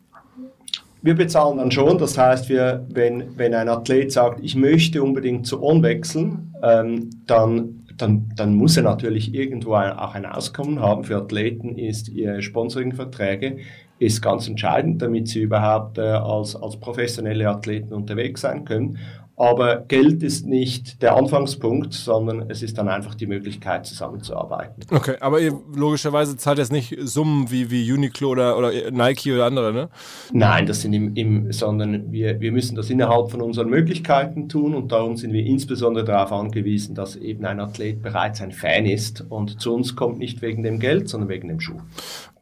[1.03, 5.47] Wir bezahlen dann schon, das heißt, wir, wenn, wenn ein Athlet sagt, ich möchte unbedingt
[5.47, 11.03] zu On wechseln, ähm, dann, dann, dann muss er natürlich irgendwo auch ein Auskommen haben.
[11.03, 13.59] Für Athleten ist ihr Sponsoringverträge
[14.03, 18.99] ist ganz entscheidend, damit sie überhaupt äh, als, als professionelle Athleten unterwegs sein können.
[19.43, 24.85] Aber Geld ist nicht der Anfangspunkt, sondern es ist dann einfach die Möglichkeit, zusammenzuarbeiten.
[24.89, 29.47] Okay, aber ihr logischerweise zahlt jetzt nicht Summen wie, wie Uniqlo oder, oder Nike oder
[29.47, 29.89] andere, ne?
[30.33, 34.77] Nein, das sind im, im sondern wir, wir müssen das innerhalb von unseren Möglichkeiten tun
[34.77, 39.27] und darum sind wir insbesondere darauf angewiesen, dass eben ein Athlet bereits ein Fan ist
[39.29, 41.81] und zu uns kommt nicht wegen dem Geld, sondern wegen dem Schuh.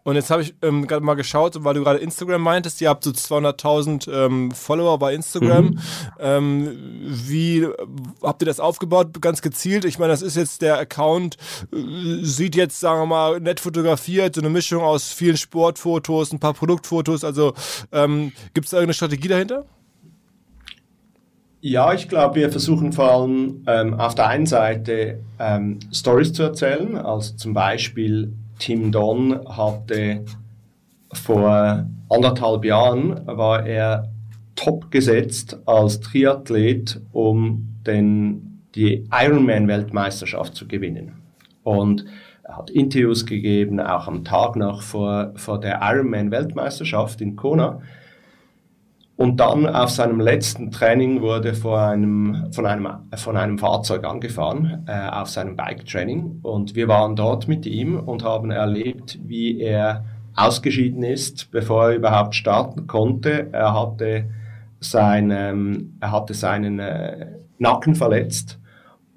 [0.03, 3.05] Und jetzt habe ich ähm, gerade mal geschaut, weil du gerade Instagram meintest, ihr habt
[3.05, 5.67] so 200.000 ähm, Follower bei Instagram.
[5.67, 5.79] Mhm.
[6.19, 7.67] Ähm, wie
[8.23, 9.21] habt ihr das aufgebaut?
[9.21, 9.85] Ganz gezielt.
[9.85, 11.37] Ich meine, das ist jetzt der Account,
[11.73, 11.77] äh,
[12.23, 16.55] sieht jetzt, sagen wir mal, nett fotografiert, so eine Mischung aus vielen Sportfotos, ein paar
[16.55, 17.23] Produktfotos.
[17.23, 17.53] Also
[17.93, 19.67] ähm, gibt es da irgendeine Strategie dahinter?
[21.63, 26.43] Ja, ich glaube, wir versuchen vor allem ähm, auf der einen Seite ähm, Stories zu
[26.43, 30.25] erzählen, also zum Beispiel Tim Don hatte
[31.13, 34.13] vor anderthalb Jahren war er
[34.55, 41.15] top gesetzt als Triathlet, um den die Ironman-Weltmeisterschaft zu gewinnen.
[41.65, 42.05] Und
[42.45, 47.81] er hat Interviews gegeben, auch am Tag noch vor, vor der Ironman-Weltmeisterschaft in Kona.
[49.21, 54.87] Und dann auf seinem letzten Training wurde vor einem, von, einem, von einem Fahrzeug angefahren,
[54.87, 56.39] äh, auf seinem Bike-Training.
[56.41, 61.97] Und wir waren dort mit ihm und haben erlebt, wie er ausgeschieden ist, bevor er
[61.97, 63.53] überhaupt starten konnte.
[63.53, 64.31] Er hatte,
[64.81, 67.27] sein, er hatte seinen äh,
[67.59, 68.59] Nacken verletzt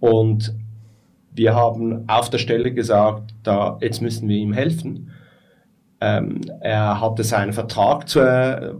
[0.01, 0.53] und
[1.31, 5.12] wir haben auf der Stelle gesagt, da, jetzt müssen wir ihm helfen.
[6.05, 8.19] Ähm, er hatte seinen Vertrag zu,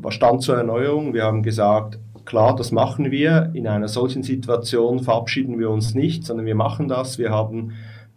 [0.10, 1.14] stand zur Erneuerung.
[1.14, 3.50] Wir haben gesagt, klar, das machen wir.
[3.54, 7.18] In einer solchen Situation verabschieden wir uns nicht, sondern wir machen das.
[7.18, 7.72] Wir haben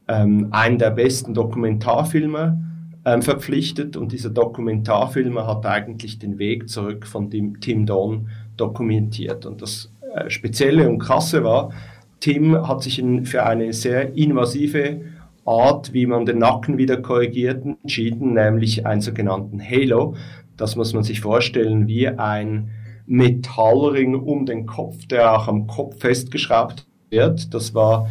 [0.08, 2.60] ähm, einen der besten Dokumentarfilme
[3.04, 9.46] ähm, verpflichtet und dieser Dokumentarfilmer hat eigentlich den Weg zurück von Tim, Tim Don dokumentiert.
[9.46, 11.70] Und das äh, Spezielle und Krasse war,
[12.18, 15.02] Tim hat sich in, für eine sehr invasive
[15.46, 20.14] Art, wie man den Nacken wieder korrigiert, entschieden, nämlich einen sogenannten Halo.
[20.56, 22.70] Das muss man sich vorstellen wie ein
[23.06, 27.54] Metallring um den Kopf, der auch am Kopf festgeschraubt wird.
[27.54, 28.08] Das war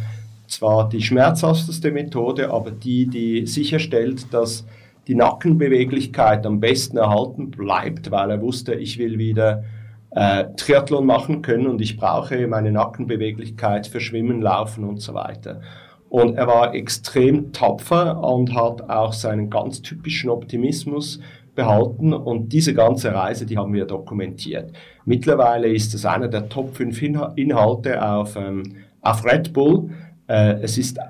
[0.48, 4.66] zwar die schmerzhafteste Methode, aber die, die sicherstellt, dass
[5.06, 9.64] die Nackenbeweglichkeit am besten erhalten bleibt, weil er wusste, ich will wieder
[10.10, 15.60] äh, Triathlon machen können und ich brauche meine Nackenbeweglichkeit für Schwimmen, Laufen und so weiter.
[16.08, 21.20] Und er war extrem tapfer und hat auch seinen ganz typischen Optimismus
[21.54, 22.12] behalten.
[22.12, 24.72] Und diese ganze Reise, die haben wir dokumentiert.
[25.04, 27.02] Mittlerweile ist es einer der Top 5
[27.36, 28.62] Inhalte auf, ähm,
[29.00, 29.90] auf Red Bull.
[30.28, 31.02] Äh, es ist, äh,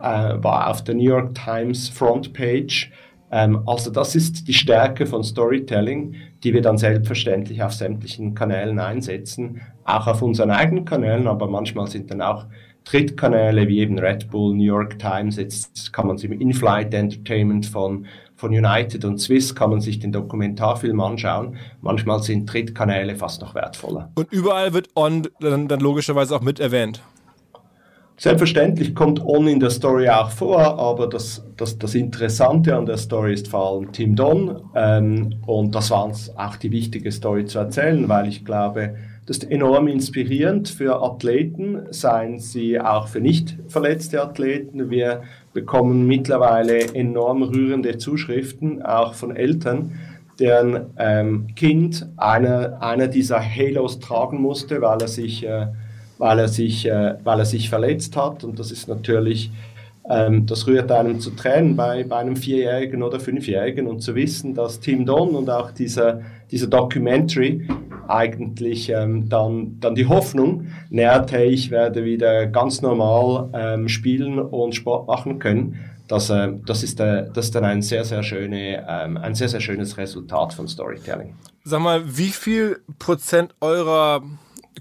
[0.43, 2.91] war auf der New York Times Frontpage.
[3.31, 8.79] Ähm, also das ist die Stärke von Storytelling, die wir dann selbstverständlich auf sämtlichen Kanälen
[8.79, 12.47] einsetzen, auch auf unseren eigenen Kanälen, aber manchmal sind dann auch
[12.87, 17.66] Drittkanäle wie eben Red Bull, New York Times, jetzt kann man sich im In-Flight Entertainment
[17.66, 21.57] von, von United und Swiss kann man sich den Dokumentarfilm anschauen.
[21.81, 24.12] Manchmal sind Drittkanäle fast noch wertvoller.
[24.14, 27.03] Und überall wird On dann, dann logischerweise auch mit erwähnt.
[28.18, 32.96] Selbstverständlich kommt On in der Story auch vor, aber das, das, das Interessante an der
[32.96, 34.70] Story ist vor allem Tim Don.
[34.75, 38.94] Ähm, und das war uns auch die wichtige Story zu erzählen, weil ich glaube,
[39.27, 44.89] das ist enorm inspirierend für Athleten, seien sie auch für nicht verletzte Athleten.
[44.89, 49.99] Wir bekommen mittlerweile enorm rührende Zuschriften, auch von Eltern,
[50.39, 55.67] deren ähm, Kind einer, einer dieser Halos tragen musste, weil er sich, äh,
[56.19, 58.45] weil er sich, äh, weil er sich verletzt hat.
[58.45, 59.51] Und das ist natürlich
[60.09, 64.55] ähm, das rührt einem zu Tränen bei, bei einem Vierjährigen oder Fünfjährigen und zu wissen,
[64.55, 67.67] dass Tim Don und auch dieser, dieser Documentary
[68.09, 74.38] eigentlich ähm, dann, dann die Hoffnung nährt, hey, ich werde wieder ganz normal ähm, spielen
[74.38, 75.79] und Sport machen können.
[76.09, 79.49] Das, äh, das, ist, äh, das ist dann ein sehr, sehr, schöne, ähm, ein sehr,
[79.49, 81.35] sehr schönes Resultat von Storytelling.
[81.64, 84.23] Sag mal, wie viel Prozent eurer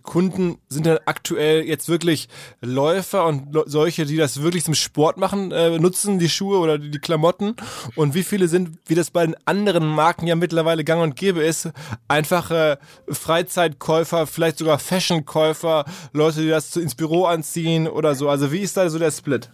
[0.05, 2.29] Kunden sind denn aktuell jetzt wirklich
[2.61, 6.91] Läufer und solche, die das wirklich zum Sport machen, äh, nutzen die Schuhe oder die,
[6.91, 7.55] die Klamotten?
[7.95, 11.43] Und wie viele sind, wie das bei den anderen Marken ja mittlerweile gang und gäbe
[11.43, 11.71] ist,
[12.07, 18.29] einfache Freizeitkäufer, vielleicht sogar Fashionkäufer, Leute, die das ins Büro anziehen oder so?
[18.29, 19.49] Also wie ist da so der Split?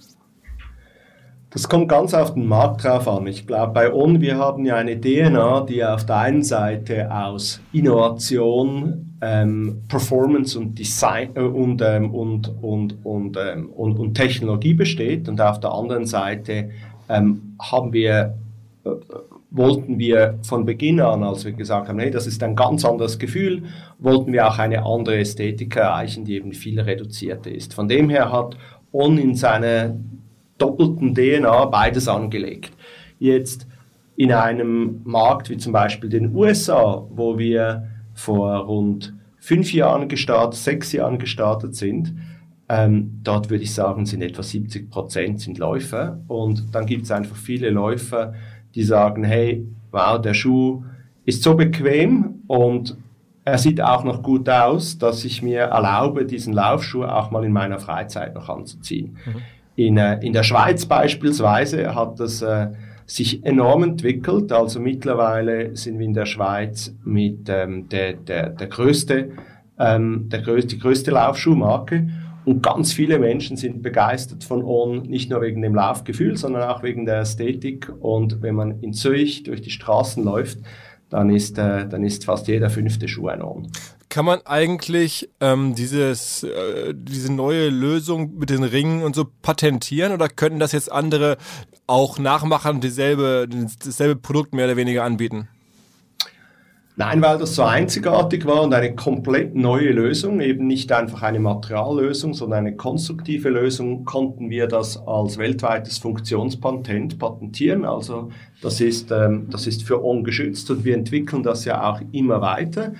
[1.53, 3.27] Das kommt ganz auf den Markt drauf an.
[3.27, 7.59] Ich glaube, bei On, wir haben ja eine DNA, die auf der einen Seite aus
[7.73, 14.73] Innovation, ähm, Performance und Design äh, und, ähm, und, und, und, ähm, und, und, Technologie
[14.73, 15.27] besteht.
[15.27, 16.69] Und auf der anderen Seite
[17.09, 18.33] ähm, haben wir,
[18.85, 18.89] äh,
[19.49, 23.19] wollten wir von Beginn an, als wir gesagt haben, hey, das ist ein ganz anderes
[23.19, 23.63] Gefühl,
[23.99, 27.73] wollten wir auch eine andere Ästhetik erreichen, die eben viel reduzierter ist.
[27.73, 28.55] Von dem her hat
[28.93, 29.95] On in seiner
[30.62, 32.71] doppelten DNA beides angelegt.
[33.19, 33.67] Jetzt
[34.15, 40.60] in einem Markt wie zum Beispiel den USA, wo wir vor rund fünf Jahren gestartet,
[40.60, 42.13] sechs Jahren gestartet sind,
[42.69, 46.19] ähm, dort würde ich sagen, sind etwa 70 Prozent sind Läufer.
[46.28, 48.34] Und dann gibt es einfach viele Läufer,
[48.76, 50.84] die sagen, hey, wow, der Schuh
[51.26, 52.95] ist so bequem und
[53.43, 57.52] er sieht auch noch gut aus, dass ich mir erlaube, diesen Laufschuh auch mal in
[57.52, 59.17] meiner Freizeit noch anzuziehen.
[59.26, 59.41] Mhm.
[59.75, 62.67] In, äh, in der Schweiz beispielsweise hat das äh,
[63.05, 64.51] sich enorm entwickelt.
[64.51, 69.31] Also mittlerweile sind wir in der Schweiz mit ähm, der, der, der größte,
[69.79, 72.10] ähm, der größte, die größte Laufschuhmarke.
[72.43, 76.81] Und ganz viele Menschen sind begeistert von On, nicht nur wegen dem Laufgefühl, sondern auch
[76.81, 77.91] wegen der Ästhetik.
[77.99, 80.60] Und wenn man in Zürich durch die Straßen läuft,
[81.10, 83.67] dann ist, äh, dann ist fast jeder fünfte Schuh ein On.
[84.12, 90.12] Kann man eigentlich ähm, dieses, äh, diese neue Lösung mit den Ringen und so patentieren
[90.12, 91.38] oder könnten das jetzt andere
[91.88, 93.47] auch nachmachen und dieselbe,
[93.82, 95.47] dasselbe Produkt mehr oder weniger anbieten?
[96.97, 101.39] Nein, weil das so einzigartig war und eine komplett neue Lösung, eben nicht einfach eine
[101.39, 107.86] Materiallösung, sondern eine konstruktive Lösung, konnten wir das als weltweites Funktionspatent patentieren.
[107.86, 108.30] Also
[108.62, 112.91] das ist, ähm, das ist für ungeschützt und wir entwickeln das ja auch immer weiter.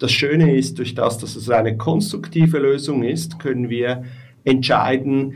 [0.00, 4.04] Das Schöne ist, durch das, dass es eine konstruktive Lösung ist, können wir
[4.44, 5.34] entscheiden,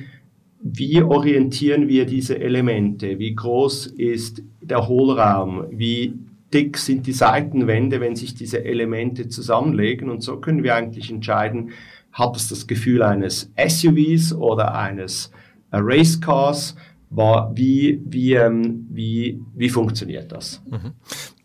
[0.63, 3.19] wie orientieren wir diese Elemente?
[3.19, 5.67] Wie groß ist der Hohlraum?
[5.71, 6.15] Wie
[6.55, 10.09] dick sind die Seitenwände, wenn sich diese Elemente zusammenlegen.
[10.09, 11.73] Und so können wir eigentlich entscheiden,
[12.13, 15.31] hat es das Gefühl eines SUVs oder eines
[15.73, 16.75] Racecars?
[17.11, 20.63] Wie, wie, ähm, wie, wie funktioniert das?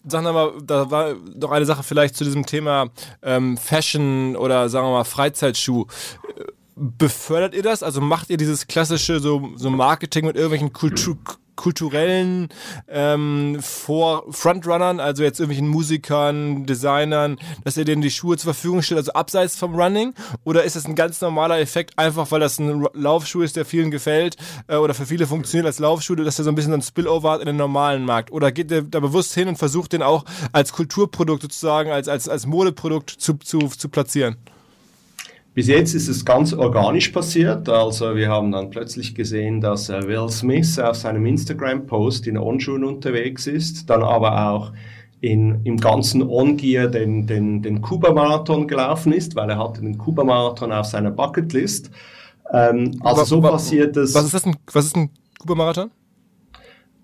[0.09, 0.23] Mhm.
[0.25, 2.89] Sag mal, da war noch eine Sache vielleicht zu diesem Thema
[3.21, 5.85] ähm, Fashion oder sagen wir mal Freizeitschuh
[6.79, 7.83] befördert ihr das?
[7.83, 11.17] Also macht ihr dieses klassische so, so Marketing mit irgendwelchen Kultur,
[11.59, 12.47] kulturellen
[12.87, 18.81] ähm, Vor Frontrunnern, also jetzt irgendwelchen Musikern, Designern, dass ihr denen die Schuhe zur Verfügung
[18.81, 20.13] stellt, also abseits vom Running?
[20.45, 23.91] Oder ist das ein ganz normaler Effekt, einfach weil das ein Laufschuh ist, der vielen
[23.91, 27.31] gefällt äh, oder für viele funktioniert als Laufschuh, dass er so ein bisschen ein Spillover
[27.31, 28.31] hat in den normalen Markt?
[28.31, 32.29] Oder geht ihr da bewusst hin und versucht den auch als Kulturprodukt sozusagen, als, als,
[32.29, 34.37] als Modeprodukt zu, zu, zu platzieren?
[35.53, 37.67] Bis jetzt ist es ganz organisch passiert.
[37.69, 42.83] Also wir haben dann plötzlich gesehen, dass äh, Will Smith auf seinem Instagram-Post in On-Schuhen
[42.83, 44.71] unterwegs ist, dann aber auch
[45.21, 50.71] in, im ganzen On-Gear den, den, den Kuba-Marathon gelaufen ist, weil er hatte den Kuba-Marathon
[50.71, 51.89] auf seiner Bucketlist.
[52.53, 54.13] Ähm, also so passiert es.
[54.13, 55.09] Was ist das ein, was ist ein
[55.39, 55.91] Kuba-Marathon?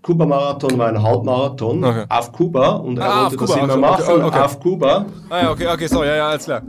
[0.05, 2.05] Kuba-Marathon war ein Halbmarathon okay.
[2.09, 4.39] auf Kuba und er ah, wollte das immer machen okay.
[4.39, 5.07] auf Kuba.
[5.31, 6.61] Ah, ja, okay, okay, so, ja, ja, alles klar.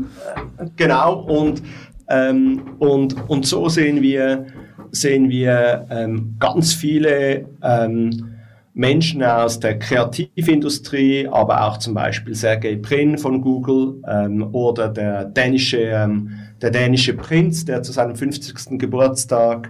[0.74, 1.62] Genau, und,
[2.08, 4.46] ähm, und, und so sehen wir,
[4.90, 8.36] sehen wir ähm, ganz viele ähm,
[8.72, 15.26] Menschen aus der Kreativindustrie, aber auch zum Beispiel Sergey Brin von Google ähm, oder der
[15.26, 16.30] dänische, ähm,
[16.62, 18.78] der dänische Prinz, der zu seinem 50.
[18.78, 19.68] Geburtstag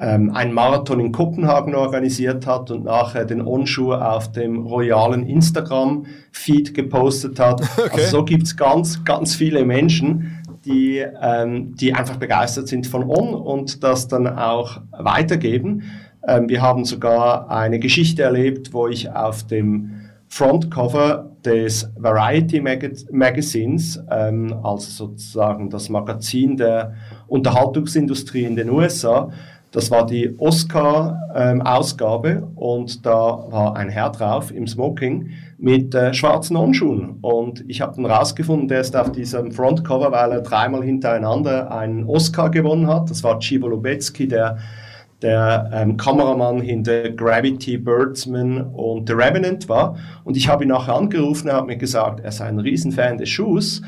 [0.00, 6.74] ähm, einen Marathon in Kopenhagen organisiert hat und nachher den Onschuh auf dem royalen Instagram-Feed
[6.74, 7.62] gepostet hat.
[7.76, 8.00] Okay.
[8.02, 13.34] Also so gibt's ganz, ganz viele Menschen, die, ähm, die einfach begeistert sind von On
[13.34, 15.82] und das dann auch weitergeben.
[16.26, 19.92] Ähm, wir haben sogar eine Geschichte erlebt, wo ich auf dem
[20.28, 26.94] Frontcover des Variety Mag Magazins, ähm, also sozusagen das Magazin der
[27.28, 29.30] Unterhaltungsindustrie in den USA,
[29.72, 36.14] das war die Oscar-Ausgabe ähm, und da war ein Herr drauf im Smoking mit äh,
[36.14, 37.18] schwarzen Onschuhen.
[37.20, 42.04] Und ich habe dann rausgefunden, der ist auf diesem Frontcover, weil er dreimal hintereinander einen
[42.04, 43.10] Oscar gewonnen hat.
[43.10, 44.58] Das war Cibo Lubetzky, der
[45.22, 49.96] der ähm, Kameramann hinter Gravity, Birdsman und The Revenant war.
[50.24, 53.30] Und ich habe ihn nachher angerufen, er hat mir gesagt, er sei ein Riesenfan des
[53.30, 53.82] Schuhs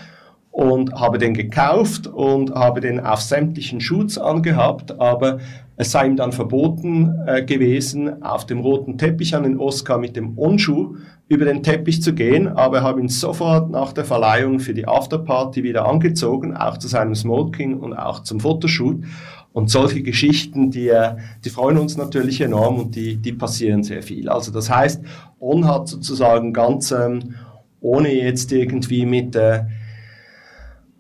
[0.59, 5.39] und habe den gekauft und habe den auf sämtlichen Shoots angehabt, aber
[5.77, 10.17] es sei ihm dann verboten äh, gewesen, auf dem roten Teppich an den Oscar mit
[10.17, 10.97] dem Onschuh
[11.29, 15.63] über den Teppich zu gehen, aber habe ihn sofort nach der Verleihung für die Afterparty
[15.63, 19.05] wieder angezogen, auch zu seinem Smoking und auch zum Fotoshoot.
[19.53, 24.03] Und solche Geschichten, die, äh, die freuen uns natürlich enorm und die, die passieren sehr
[24.03, 24.29] viel.
[24.29, 25.05] Also das heißt,
[25.39, 27.37] On hat sozusagen ganz, ähm,
[27.81, 29.61] ohne jetzt irgendwie mit äh,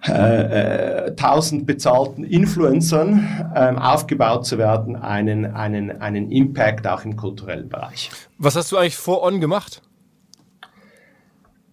[0.06, 7.16] äh, äh, tausend bezahlten Influencern ähm, aufgebaut zu werden, einen, einen, einen Impact auch im
[7.16, 8.10] kulturellen Bereich.
[8.38, 9.82] Was hast du eigentlich vor On gemacht?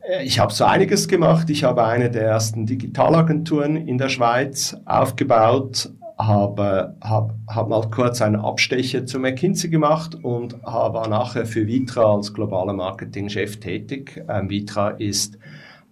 [0.02, 1.52] Äh, ich habe so einiges gemacht.
[1.52, 8.24] Ich habe eine der ersten Digitalagenturen in der Schweiz aufgebaut, habe, habe, habe mal kurz
[8.24, 14.24] einen Abstecher zu McKinsey gemacht und war nachher für Vitra als globaler Marketingchef tätig.
[14.28, 15.38] Ähm, Vitra ist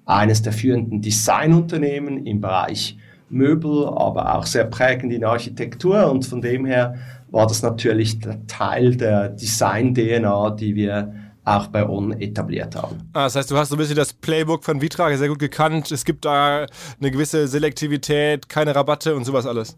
[0.06, 2.98] eines der führenden Designunternehmen im Bereich
[3.30, 6.96] Möbel, aber auch sehr prägend in Architektur und von dem her
[7.32, 11.14] war das natürlich der Teil der Design-DNA, die wir
[11.46, 13.10] auch bei On etabliert haben.
[13.14, 15.92] Ah, das heißt, du hast so ein bisschen das Playbook von Vitra sehr gut gekannt.
[15.92, 16.68] Es gibt da
[17.00, 19.78] eine gewisse Selektivität, keine Rabatte und sowas alles.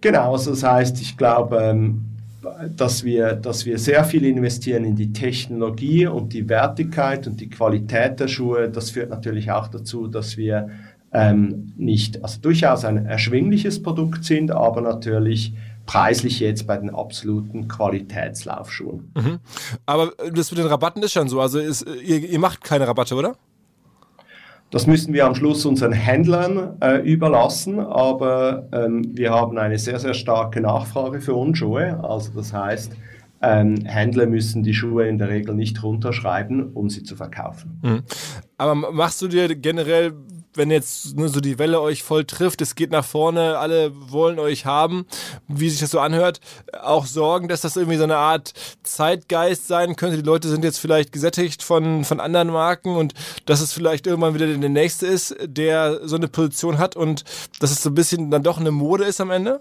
[0.00, 2.13] Genau, also das heißt, ich glaube, ähm,
[2.76, 7.48] dass wir, dass wir sehr viel investieren in die Technologie und die Wertigkeit und die
[7.48, 8.68] Qualität der Schuhe.
[8.68, 10.70] Das führt natürlich auch dazu, dass wir
[11.12, 15.54] ähm, nicht, also durchaus ein erschwingliches Produkt sind, aber natürlich
[15.86, 19.12] preislich jetzt bei den absoluten Qualitätslaufschuhen.
[19.14, 19.38] Mhm.
[19.86, 21.40] Aber das mit den Rabatten ist schon so.
[21.40, 23.36] Also ist, ihr, ihr macht keine Rabatte, oder?
[24.74, 30.00] Das müssen wir am Schluss unseren Händlern äh, überlassen, aber ähm, wir haben eine sehr,
[30.00, 32.02] sehr starke Nachfrage für Unschuhe.
[32.02, 32.96] Also das heißt,
[33.40, 37.78] ähm, Händler müssen die Schuhe in der Regel nicht runterschreiben, um sie zu verkaufen.
[37.84, 38.02] Mhm.
[38.58, 40.12] Aber machst du dir generell
[40.54, 44.38] wenn jetzt ne, so die Welle euch voll trifft, es geht nach vorne, alle wollen
[44.38, 45.06] euch haben,
[45.48, 46.40] wie sich das so anhört,
[46.80, 48.52] auch Sorgen, dass das irgendwie so eine Art
[48.82, 50.16] Zeitgeist sein könnte.
[50.16, 53.14] Die Leute sind jetzt vielleicht gesättigt von, von anderen Marken und
[53.46, 57.24] dass es vielleicht irgendwann wieder der nächste ist, der so eine Position hat und
[57.60, 59.58] dass es so ein bisschen dann doch eine Mode ist am Ende?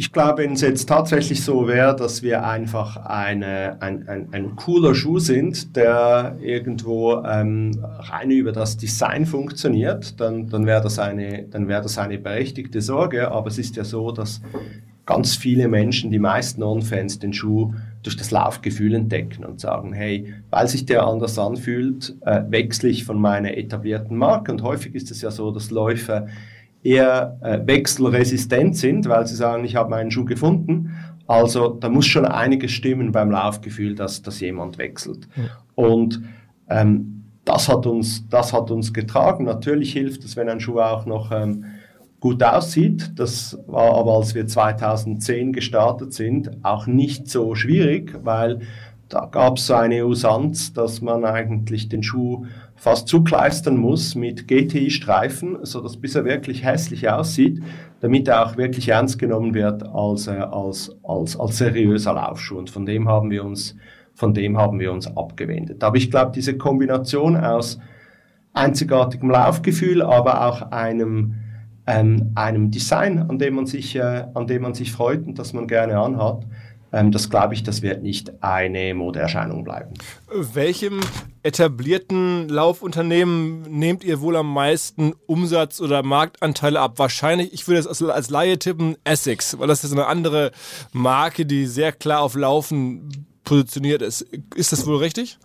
[0.00, 4.56] Ich glaube, wenn es jetzt tatsächlich so wäre, dass wir einfach eine, ein, ein, ein
[4.56, 10.98] cooler Schuh sind, der irgendwo ähm, rein über das Design funktioniert, dann, dann wäre das,
[10.98, 13.30] eine, wär das eine berechtigte Sorge.
[13.30, 14.40] Aber es ist ja so, dass
[15.04, 20.32] ganz viele Menschen, die meisten Non-Fans, den Schuh durch das Laufgefühl entdecken und sagen, hey,
[20.48, 24.50] weil sich der anders anfühlt, äh, wechsle ich von meiner etablierten Marke.
[24.50, 26.26] Und häufig ist es ja so, dass Läufer
[26.82, 30.94] eher äh, wechselresistent sind, weil sie sagen, ich habe meinen Schuh gefunden.
[31.26, 35.28] Also da muss schon einiges stimmen beim Laufgefühl, dass, dass jemand wechselt.
[35.36, 35.44] Ja.
[35.74, 36.22] Und
[36.68, 39.44] ähm, das, hat uns, das hat uns getragen.
[39.44, 41.66] Natürlich hilft es, wenn ein Schuh auch noch ähm,
[42.18, 43.12] gut aussieht.
[43.18, 48.60] Das war aber, als wir 2010 gestartet sind, auch nicht so schwierig, weil
[49.08, 52.46] da gab es so eine Usanz, dass man eigentlich den Schuh
[52.80, 57.62] fast zukleistern muss mit GTI-Streifen, so dass bis er wirklich hässlich aussieht,
[58.00, 62.56] damit er auch wirklich ernst genommen wird als, äh, als, als, als seriöser Laufschuh.
[62.56, 63.76] Und von dem haben wir uns,
[64.14, 65.84] von dem haben wir uns abgewendet.
[65.84, 67.78] Aber ich glaube, diese Kombination aus
[68.54, 71.34] einzigartigem Laufgefühl, aber auch einem,
[71.86, 75.52] ähm, einem Design, an dem man sich, äh, an dem man sich freut und das
[75.52, 76.46] man gerne anhat,
[76.92, 79.94] das glaube ich, das wird nicht eine Modeerscheinung bleiben.
[80.32, 81.00] Welchem
[81.42, 86.98] etablierten Laufunternehmen nehmt ihr wohl am meisten Umsatz oder Marktanteile ab?
[86.98, 90.50] Wahrscheinlich, ich würde es als, als Laie tippen, Essex, weil das ist eine andere
[90.92, 94.22] Marke, die sehr klar auf Laufen positioniert ist.
[94.54, 95.38] Ist das wohl richtig?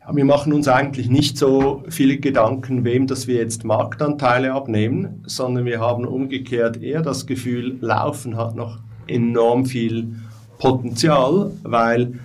[0.00, 5.22] Ja, wir machen uns eigentlich nicht so viele Gedanken, wem dass wir jetzt Marktanteile abnehmen,
[5.26, 10.14] sondern wir haben umgekehrt eher das Gefühl, Laufen hat noch enorm viel
[10.58, 12.20] Potenzial, weil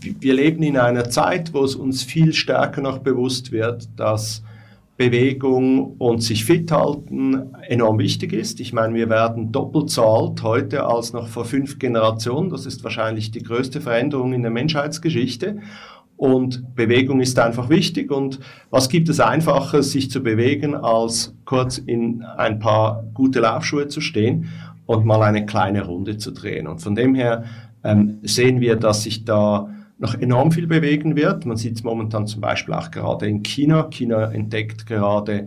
[0.00, 4.42] wir leben in einer Zeit, wo es uns viel stärker noch bewusst wird, dass
[4.96, 8.60] Bewegung und sich fit halten enorm wichtig ist.
[8.60, 12.48] Ich meine, wir werden doppelt zahlt heute als noch vor fünf Generationen.
[12.50, 15.58] Das ist wahrscheinlich die größte Veränderung in der Menschheitsgeschichte.
[16.16, 18.10] Und Bewegung ist einfach wichtig.
[18.10, 23.88] Und was gibt es einfacher, sich zu bewegen, als kurz in ein paar gute Laufschuhe
[23.88, 24.48] zu stehen?
[24.86, 26.66] Und mal eine kleine Runde zu drehen.
[26.66, 27.44] Und von dem her
[27.84, 29.68] ähm, sehen wir, dass sich da
[29.98, 31.46] noch enorm viel bewegen wird.
[31.46, 33.88] Man sieht es momentan zum Beispiel auch gerade in China.
[33.90, 35.46] China entdeckt gerade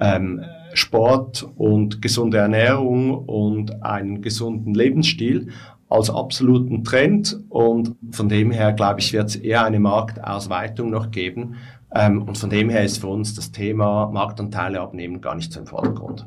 [0.00, 5.48] ähm, Sport und gesunde Ernährung und einen gesunden Lebensstil
[5.88, 7.38] als absoluten Trend.
[7.48, 11.54] Und von dem her, glaube ich, wird es eher eine Marktausweitung noch geben.
[11.94, 15.60] Ähm, und von dem her ist für uns das Thema Marktanteile abnehmen gar nicht so
[15.60, 16.26] im Vordergrund.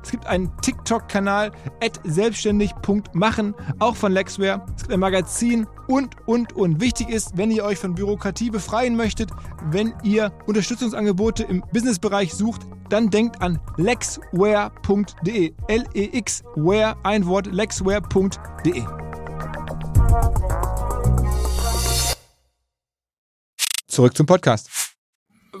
[0.03, 1.51] Es gibt einen TikTok-Kanal,
[2.03, 4.65] selbstständig.machen, auch von Lexware.
[4.75, 6.81] Es gibt ein Magazin und, und, und.
[6.81, 9.29] Wichtig ist, wenn ihr euch von Bürokratie befreien möchtet,
[9.69, 15.53] wenn ihr Unterstützungsangebote im Businessbereich sucht, dann denkt an lexware.de.
[15.67, 18.83] L-E-X-Ware, ein Wort, lexware.de.
[23.87, 24.80] Zurück zum Podcast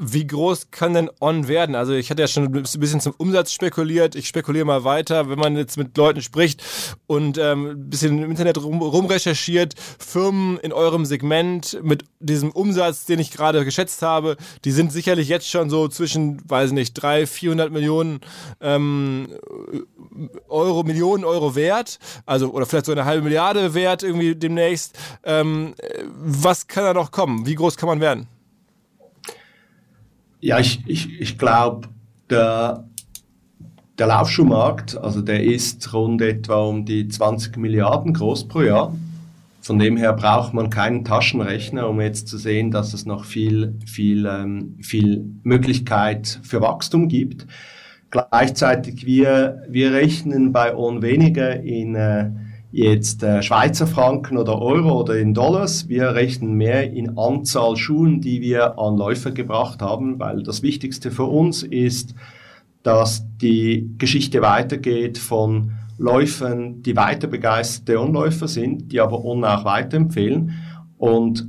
[0.03, 1.75] wie groß kann denn On werden?
[1.75, 4.15] Also ich hatte ja schon ein bisschen zum Umsatz spekuliert.
[4.15, 6.63] Ich spekuliere mal weiter, wenn man jetzt mit Leuten spricht
[7.05, 13.05] und ähm, ein bisschen im Internet rum, rumrecherchiert, Firmen in eurem Segment mit diesem Umsatz,
[13.05, 17.29] den ich gerade geschätzt habe, die sind sicherlich jetzt schon so zwischen, weiß nicht, 300,
[17.29, 18.21] 400 Millionen
[18.59, 19.27] ähm,
[20.49, 24.97] Euro, Millionen Euro wert, also oder vielleicht so eine halbe Milliarde wert irgendwie demnächst.
[25.23, 25.75] Ähm,
[26.15, 27.45] was kann da noch kommen?
[27.45, 28.27] Wie groß kann man werden?
[30.41, 31.87] Ja, ich, ich, ich glaube,
[32.31, 32.83] der,
[33.99, 38.95] der Laufschuhmarkt, also der ist rund etwa um die 20 Milliarden groß pro Jahr.
[39.61, 43.75] Von dem her braucht man keinen Taschenrechner, um jetzt zu sehen, dass es noch viel,
[43.85, 47.45] viel, ähm, viel Möglichkeit für Wachstum gibt.
[48.09, 52.31] Gleichzeitig wir, wir rechnen bei On weniger in äh,
[52.71, 55.89] jetzt äh, Schweizer Franken oder Euro oder in Dollars.
[55.89, 61.11] Wir rechnen mehr in Anzahl Schuhen, die wir an Läufer gebracht haben, weil das Wichtigste
[61.11, 62.15] für uns ist,
[62.83, 69.65] dass die Geschichte weitergeht von Läufern, die weiter begeisterte Onläufer sind, die aber On auch
[69.65, 70.53] weiterempfehlen.
[70.97, 71.47] Und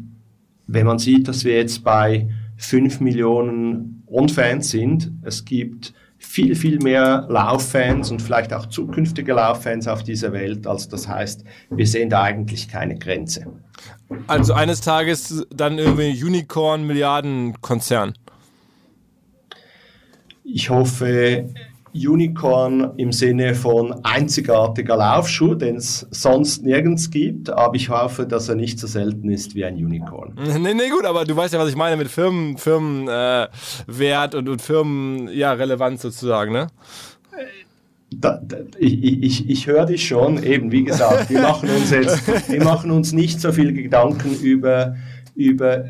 [0.67, 6.79] wenn man sieht, dass wir jetzt bei 5 Millionen On-Fans sind, es gibt viel, viel
[6.79, 10.67] mehr Lauffans und vielleicht auch zukünftige Lauffans auf dieser Welt.
[10.67, 13.47] Also das heißt, wir sehen da eigentlich keine Grenze.
[14.29, 18.15] Also eines Tages dann irgendwie Unicorn-Milliarden-Konzern.
[20.45, 21.49] Ich hoffe,
[21.95, 28.49] Unicorn im Sinne von einzigartiger Laufschuh, den es sonst nirgends gibt, aber ich hoffe, dass
[28.49, 30.35] er nicht so selten ist wie ein Unicorn.
[30.63, 34.49] Nee, nee, gut, aber du weißt ja, was ich meine mit Firmen, Firmenwert äh, und,
[34.49, 36.69] und Firmen, ja, Relevanz sozusagen, ne?
[38.15, 42.29] Da, da, ich, ich, ich höre dich schon, eben wie gesagt, wir machen uns jetzt,
[42.51, 44.97] wir machen uns nicht so viel Gedanken über,
[45.35, 45.85] über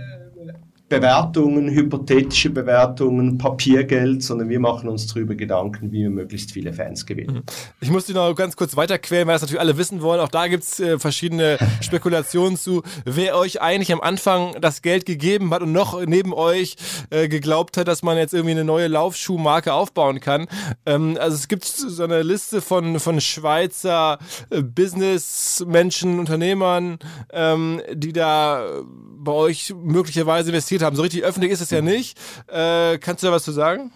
[0.92, 7.06] Bewertungen, hypothetische Bewertungen, Papiergeld, sondern wir machen uns darüber Gedanken, wie wir möglichst viele Fans
[7.06, 7.36] gewinnen.
[7.36, 7.42] Mhm.
[7.80, 10.20] Ich muss die noch ganz kurz weiterquälen, weil das natürlich alle wissen wollen.
[10.20, 15.06] Auch da gibt es äh, verschiedene Spekulationen zu, wer euch eigentlich am Anfang das Geld
[15.06, 16.76] gegeben hat und noch neben euch
[17.08, 20.46] äh, geglaubt hat, dass man jetzt irgendwie eine neue Laufschuhmarke aufbauen kann.
[20.84, 24.18] Ähm, also es gibt so eine Liste von, von Schweizer
[24.50, 26.98] äh, Businessmenschen, Unternehmern,
[27.32, 30.96] ähm, die da bei euch möglicherweise investiert haben.
[30.96, 32.18] So richtig öffentlich ist es ja nicht.
[32.48, 33.90] Äh, kannst du da was zu sagen?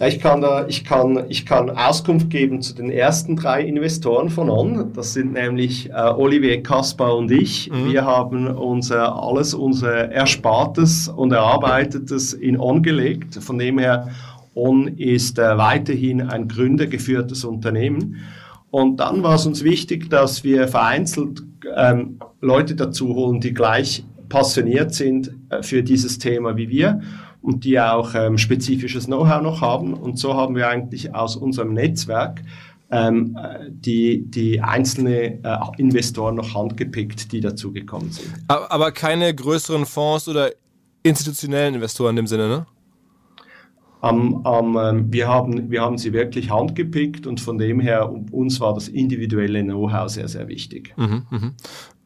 [0.00, 4.30] Ja, ich kann, da, ich, kann, ich kann Auskunft geben zu den ersten drei Investoren
[4.30, 4.94] von On.
[4.94, 7.70] Das sind nämlich äh, Olivier Kaspar und ich.
[7.70, 7.92] Mhm.
[7.92, 13.34] Wir haben unser, alles unser Erspartes und Erarbeitetes in On gelegt.
[13.34, 14.08] Von dem her,
[14.54, 18.16] On ist äh, weiterhin ein gründergeführtes Unternehmen.
[18.70, 21.42] Und dann war es uns wichtig, dass wir vereinzelt
[21.76, 25.30] ähm, Leute dazu holen, die gleich passioniert sind
[25.62, 27.00] für dieses Thema wie wir
[27.42, 29.94] und die auch ähm, spezifisches Know-how noch haben.
[29.94, 32.42] Und so haben wir eigentlich aus unserem Netzwerk
[32.90, 38.32] ähm, äh, die, die einzelne äh, Investoren noch handgepickt, die dazugekommen sind.
[38.48, 40.50] Aber keine größeren Fonds oder
[41.02, 42.66] institutionellen Investoren in dem Sinne, ne?
[44.02, 48.72] Um, um, wir, haben, wir haben sie wirklich handgepickt und von dem her, uns war
[48.72, 50.94] das individuelle Know-how sehr, sehr wichtig.
[50.96, 51.52] Mhm, mh.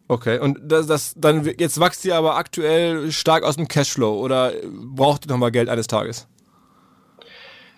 [0.07, 4.53] Okay, und das, das dann jetzt wächst ihr aber aktuell stark aus dem Cashflow oder
[4.95, 6.29] braucht ihr nochmal Geld eines Tages?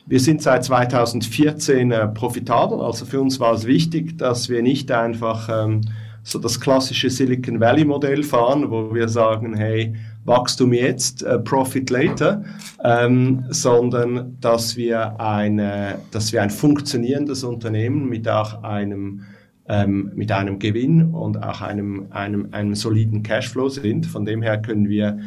[0.08, 4.90] Wir sind seit 2014 äh, profitabel, also für uns war es wichtig, dass wir nicht
[4.92, 5.80] einfach ähm,
[6.22, 11.90] so das klassische Silicon Valley Modell fahren, wo wir sagen, hey, Wachstum jetzt, äh, Profit
[11.90, 12.44] later,
[12.82, 19.22] ähm, sondern dass wir, eine, dass wir ein funktionierendes Unternehmen mit auch einem
[19.68, 24.06] ähm, mit einem Gewinn und auch einem, einem, einem soliden Cashflow sind.
[24.06, 25.18] Von dem her können wir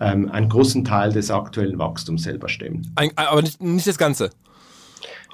[0.00, 2.90] ähm, einen großen Teil des aktuellen Wachstums selber stemmen.
[2.94, 4.30] Ein, aber nicht, nicht das Ganze.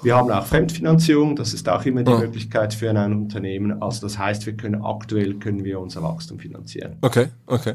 [0.02, 2.18] Wir haben auch Fremdfinanzierung, das ist auch immer die oh.
[2.18, 3.82] Möglichkeit für ein Unternehmen.
[3.82, 6.96] Also das heißt, wir können aktuell können wir unser Wachstum finanzieren.
[7.00, 7.74] Okay, okay.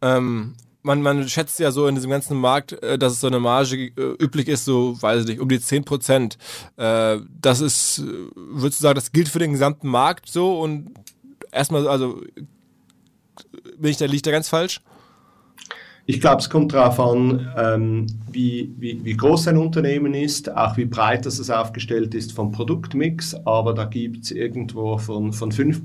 [0.00, 3.40] Ähm, man, man schätzt ja so in diesem ganzen Markt, äh, dass es so eine
[3.40, 6.38] Marge äh, üblich ist, so, weiß ich nicht, um die 10 Prozent.
[6.76, 8.02] Äh, das ist,
[8.34, 10.90] würdest du sagen, das gilt für den gesamten Markt so und
[11.52, 12.20] erstmal, also
[13.78, 14.80] bin ich da, liegt da ganz falsch?
[16.10, 20.78] Ich glaube, es kommt darauf an, ähm, wie, wie, wie groß ein Unternehmen ist, auch
[20.78, 25.52] wie breit das es aufgestellt ist vom Produktmix, aber da gibt es irgendwo von, von,
[25.52, 25.82] 5,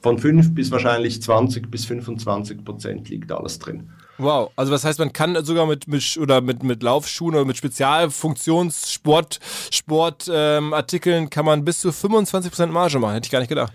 [0.00, 3.88] von 5 bis wahrscheinlich 20 bis 25 Prozent liegt alles drin.
[4.18, 7.56] Wow, also das heißt, man kann sogar mit, mit oder mit, mit Laufschuhen oder mit
[7.56, 9.40] Spezialfunktionssport
[9.70, 13.14] Sportartikeln ähm, kann man bis zu 25% Marge machen.
[13.14, 13.72] Hätte ich gar nicht gedacht.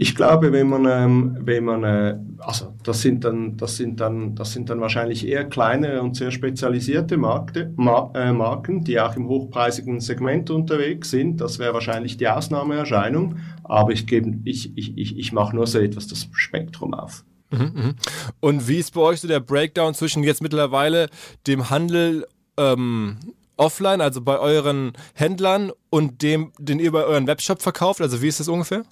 [0.00, 4.36] Ich glaube, wenn man, ähm, wenn man, äh, also das sind dann, das sind dann,
[4.36, 9.16] das sind dann wahrscheinlich eher kleine und sehr spezialisierte Markte, Mar äh, Marken, die auch
[9.16, 11.40] im hochpreisigen Segment unterwegs sind.
[11.40, 13.38] Das wäre wahrscheinlich die Ausnahmeerscheinung.
[13.64, 17.24] Aber ich ich, ich, ich, ich mache nur so etwas das Spektrum auf.
[18.40, 21.08] Und wie ist bei euch so der Breakdown zwischen jetzt mittlerweile
[21.46, 22.26] dem Handel
[22.56, 23.16] ähm,
[23.56, 28.00] offline, also bei euren Händlern und dem, den ihr bei euren Webshop verkauft?
[28.00, 28.84] Also wie ist das ungefähr?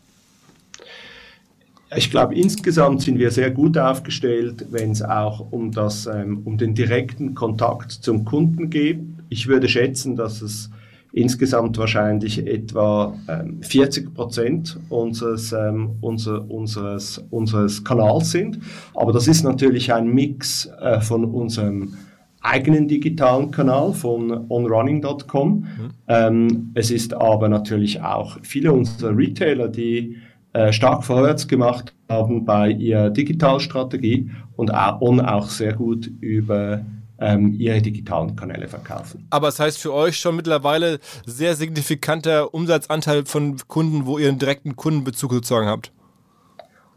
[1.95, 6.59] Ich glaube, insgesamt sind wir sehr gut aufgestellt, wenn es auch um, das, ähm, um
[6.59, 8.99] den direkten Kontakt zum Kunden geht.
[9.29, 10.69] Ich würde schätzen, dass es
[11.17, 18.59] insgesamt wahrscheinlich etwa ähm, 40 Prozent unseres, ähm, unser, unseres, unseres Kanals sind.
[18.95, 21.95] Aber das ist natürlich ein Mix äh, von unserem
[22.43, 25.51] eigenen digitalen Kanal von onrunning.com.
[25.51, 25.67] Mhm.
[26.07, 30.17] Ähm, es ist aber natürlich auch viele unserer Retailer, die
[30.53, 36.85] äh, stark vorwärts gemacht haben bei ihrer Digitalstrategie und auch, und auch sehr gut über
[37.19, 39.27] ähm, ihre digitalen Kanäle verkaufen.
[39.31, 44.29] Aber es das heißt für euch schon mittlerweile sehr signifikanter Umsatzanteil von Kunden, wo ihr
[44.29, 45.93] einen direkten Kundenbezug sozusagen habt.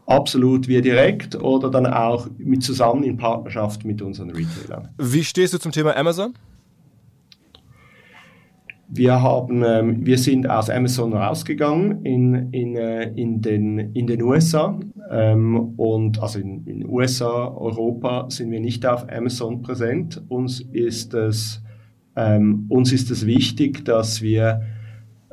[0.06, 4.88] Absolut, wir direkt oder dann auch mit zusammen in Partnerschaft mit unseren Retailern.
[4.98, 6.34] Wie stehst du zum Thema Amazon?
[8.92, 14.20] Wir, haben, ähm, wir sind aus Amazon rausgegangen in, in, äh, in, den, in den
[14.20, 20.20] USA ähm, und also in, in USA, Europa sind wir nicht auf Amazon präsent.
[20.28, 21.62] Uns ist es,
[22.16, 24.62] ähm, uns ist es wichtig, dass wir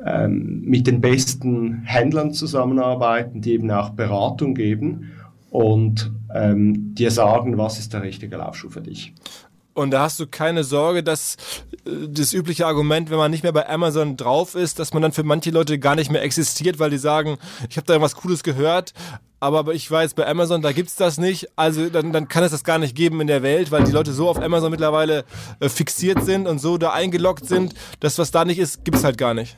[0.06, 5.10] ähm, mit den besten Händlern zusammenarbeiten, die eben auch Beratung geben
[5.50, 9.14] und ähm, dir sagen, was ist der richtige Laufschuh für dich.
[9.78, 11.36] Und da hast du keine Sorge, dass
[11.86, 15.12] äh, das übliche Argument, wenn man nicht mehr bei Amazon drauf ist, dass man dann
[15.12, 17.38] für manche Leute gar nicht mehr existiert, weil die sagen,
[17.70, 18.92] ich habe da was Cooles gehört,
[19.38, 21.50] aber ich war jetzt bei Amazon, da gibt es das nicht.
[21.54, 24.12] Also dann, dann kann es das gar nicht geben in der Welt, weil die Leute
[24.12, 25.24] so auf Amazon mittlerweile
[25.60, 29.04] äh, fixiert sind und so da eingeloggt sind, dass was da nicht ist, gibt es
[29.04, 29.56] halt gar nicht.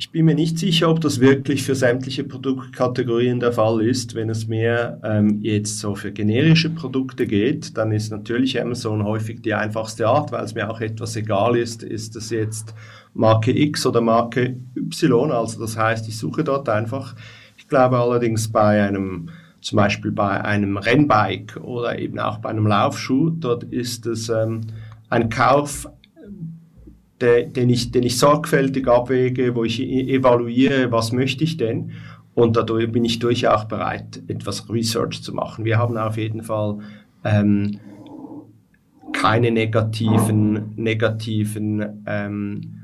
[0.00, 4.14] Ich bin mir nicht sicher, ob das wirklich für sämtliche Produktkategorien der Fall ist.
[4.14, 9.42] Wenn es mehr ähm, jetzt so für generische Produkte geht, dann ist natürlich Amazon häufig
[9.42, 12.74] die einfachste Art, weil es mir auch etwas egal ist, ist es jetzt
[13.12, 15.30] Marke X oder Marke Y.
[15.32, 17.14] Also das heißt, ich suche dort einfach.
[17.58, 19.28] Ich glaube allerdings bei einem
[19.60, 24.62] zum Beispiel bei einem Rennbike oder eben auch bei einem Laufschuh, dort ist es ähm,
[25.10, 25.86] ein Kauf
[27.20, 31.92] der, den, ich, den ich sorgfältig abwäge, wo ich e-, evaluiere, was möchte ich denn.
[32.34, 35.64] Und dadurch bin ich durchaus bereit, etwas Research zu machen.
[35.64, 36.78] Wir haben auf jeden Fall
[37.24, 37.78] ähm,
[39.12, 42.76] keine negativen, negativen, ähm,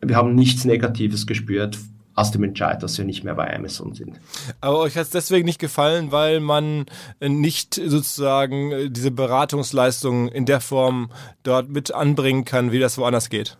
[0.00, 1.78] wir haben nichts Negatives gespürt
[2.14, 4.18] aus dem Entscheid, dass wir nicht mehr bei Amazon sind.
[4.60, 6.86] Aber euch hat es deswegen nicht gefallen, weil man
[7.20, 11.10] nicht sozusagen diese Beratungsleistung in der Form
[11.44, 13.56] dort mit anbringen kann, wie das woanders geht?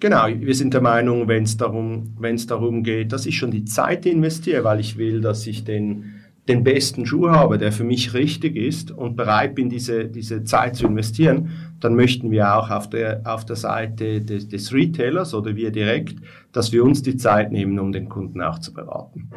[0.00, 2.16] Genau, wir sind der Meinung, wenn es darum,
[2.46, 6.16] darum geht, dass ich schon die Zeit investiere, weil ich will, dass ich den,
[6.48, 10.76] den besten Schuh habe, der für mich richtig ist und bereit bin, diese, diese Zeit
[10.76, 15.56] zu investieren, dann möchten wir auch auf der, auf der Seite des, des Retailers oder
[15.56, 16.16] wir direkt,
[16.52, 19.28] dass wir uns die Zeit nehmen, um den Kunden auch zu beraten.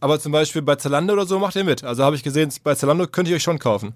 [0.00, 1.84] Aber zum Beispiel bei Zalando oder so macht ihr mit.
[1.84, 3.94] Also habe ich gesehen, bei Zalando könnt ihr euch schon kaufen.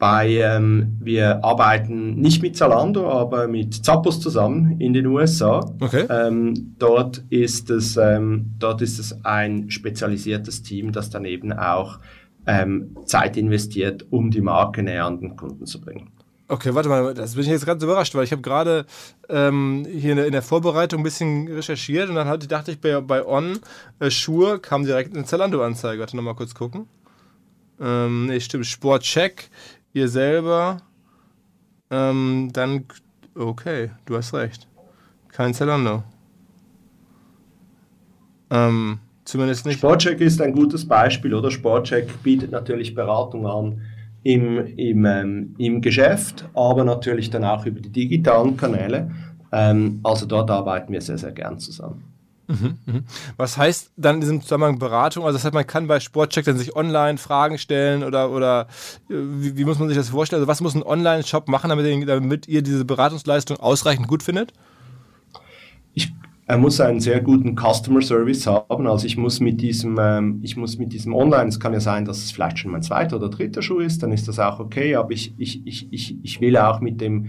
[0.00, 5.60] Bei, ähm, wir arbeiten nicht mit Zalando, aber mit Zappos zusammen in den USA.
[5.78, 6.06] Okay.
[6.08, 11.98] Ähm, dort, ist es, ähm, dort ist es ein spezialisiertes Team, das dann eben auch
[12.46, 16.10] ähm, Zeit investiert, um die Marke näher an den Kunden zu bringen.
[16.48, 18.86] Okay, warte mal, das bin ich jetzt ganz überrascht, weil ich habe gerade
[19.28, 23.22] ähm, hier in der Vorbereitung ein bisschen recherchiert und dann hatte, dachte ich, bei, bei
[23.26, 23.58] On
[23.98, 26.00] äh, Schuhe kam direkt eine Zalando-Anzeige.
[26.00, 26.88] Warte nochmal kurz gucken.
[27.80, 29.50] Ähm, nee, stimmt, Sportcheck
[29.92, 30.78] ihr selber,
[31.90, 32.84] ähm, dann,
[33.34, 34.68] okay, du hast recht.
[35.28, 36.02] Kein Zalando.
[38.50, 39.78] Ähm, zumindest nicht.
[39.78, 41.50] Sportcheck ist ein gutes Beispiel, oder?
[41.50, 43.80] Sportcheck bietet natürlich Beratung an
[44.22, 49.10] im, im, ähm, im Geschäft, aber natürlich dann auch über die digitalen Kanäle.
[49.52, 52.09] Ähm, also dort arbeiten wir sehr, sehr gern zusammen.
[52.50, 53.04] Mhm, mhm.
[53.36, 55.24] Was heißt dann in diesem Zusammenhang Beratung?
[55.24, 58.66] Also das heißt, man kann bei Sportcheck dann sich online Fragen stellen oder, oder
[59.08, 60.40] äh, wie, wie muss man sich das vorstellen?
[60.40, 64.52] Also was muss ein Online-Shop machen, damit, damit ihr diese Beratungsleistung ausreichend gut findet?
[65.94, 66.12] Ich
[66.48, 68.88] er muss einen sehr guten Customer Service haben.
[68.88, 72.04] Also ich muss mit diesem, ähm, ich muss mit diesem Online, es kann ja sein,
[72.04, 74.96] dass es vielleicht schon mein zweiter oder dritter Schuh ist, dann ist das auch okay,
[74.96, 77.28] aber ich, ich, ich, ich, ich will auch mit dem,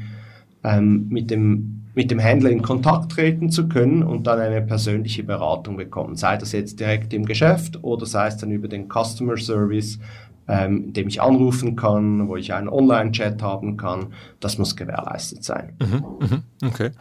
[0.63, 5.23] ähm, mit dem mit dem Händler in Kontakt treten zu können und dann eine persönliche
[5.23, 6.15] Beratung bekommen.
[6.15, 9.99] Sei das jetzt direkt im Geschäft oder sei es dann über den Customer Service,
[10.47, 14.13] ähm, in dem ich anrufen kann, wo ich einen Online-Chat haben kann.
[14.39, 15.73] Das muss gewährleistet sein.
[15.79, 16.91] Mhm, mhm, okay.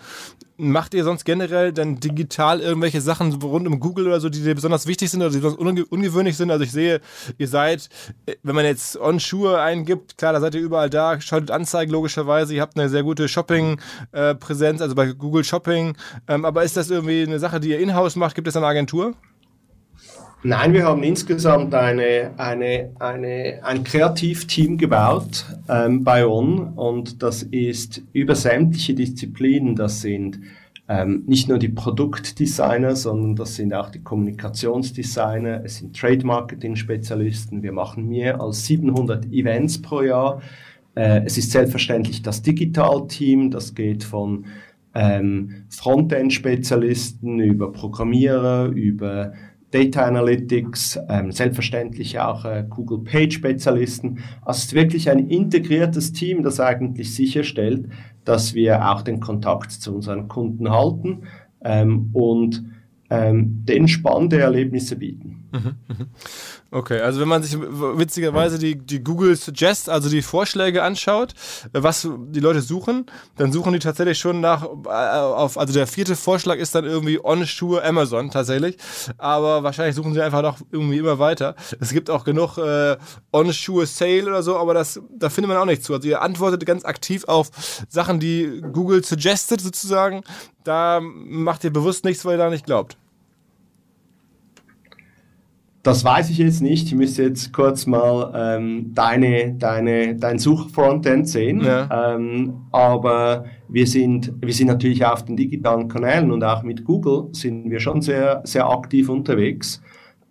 [0.60, 4.54] Macht ihr sonst generell dann digital irgendwelche Sachen rund um Google oder so, die dir
[4.54, 6.50] besonders wichtig sind oder die besonders unge ungewöhnlich sind?
[6.50, 7.00] Also ich sehe,
[7.38, 7.88] ihr seid,
[8.26, 12.54] äh, wenn man jetzt On-Schuhe eingibt, klar, da seid ihr überall da, schaltet Anzeigen logischerweise,
[12.54, 15.96] ihr habt eine sehr gute Shopping-Präsenz, äh, also bei Google Shopping.
[16.28, 18.34] Ähm, aber ist das irgendwie eine Sache, die ihr in-house macht?
[18.34, 19.14] Gibt es eine Agentur?
[20.42, 27.42] Nein, wir haben insgesamt eine, eine, eine, ein Kreativteam gebaut ähm, bei On und das
[27.42, 29.76] ist über sämtliche Disziplinen.
[29.76, 30.40] Das sind
[30.88, 36.74] ähm, nicht nur die Produktdesigner, sondern das sind auch die Kommunikationsdesigner, es sind Trade Marketing
[36.74, 37.62] Spezialisten.
[37.62, 40.40] Wir machen mehr als 700 Events pro Jahr.
[40.94, 44.46] Äh, es ist selbstverständlich das Digital-Team, das geht von
[44.94, 49.34] ähm, Frontend-Spezialisten über Programmierer, über
[49.70, 54.18] Data Analytics, ähm, selbstverständlich auch äh, Google Page Spezialisten.
[54.42, 57.88] Also es ist wirklich ein integriertes Team, das eigentlich sicherstellt,
[58.24, 61.22] dass wir auch den Kontakt zu unseren Kunden halten
[61.62, 62.64] ähm, und
[63.10, 65.48] ähm, den spannende Erlebnisse bieten.
[65.52, 66.06] Mhm, mhm.
[66.72, 71.34] Okay, also wenn man sich witzigerweise die, die Google Suggest, also die Vorschläge anschaut,
[71.72, 73.06] was die Leute suchen,
[73.36, 77.18] dann suchen die tatsächlich schon nach, äh, auf, also der vierte Vorschlag ist dann irgendwie
[77.24, 78.76] On-Schuhe Amazon tatsächlich,
[79.18, 81.56] aber wahrscheinlich suchen sie einfach noch irgendwie immer weiter.
[81.80, 82.96] Es gibt auch genug äh,
[83.32, 85.94] On-Schuhe Sale oder so, aber das, da findet man auch nichts zu.
[85.94, 87.50] Also ihr antwortet ganz aktiv auf
[87.88, 90.22] Sachen, die Google suggested sozusagen,
[90.62, 92.96] da macht ihr bewusst nichts, weil ihr da nicht glaubt.
[95.82, 96.88] Das weiß ich jetzt nicht.
[96.88, 101.62] Ich müsste jetzt kurz mal ähm, deine, deine, dein Suchfrontend sehen.
[101.62, 102.14] Ja.
[102.14, 107.28] Ähm, aber wir sind, wir sind natürlich auf den digitalen Kanälen und auch mit Google
[107.32, 109.80] sind wir schon sehr, sehr aktiv unterwegs.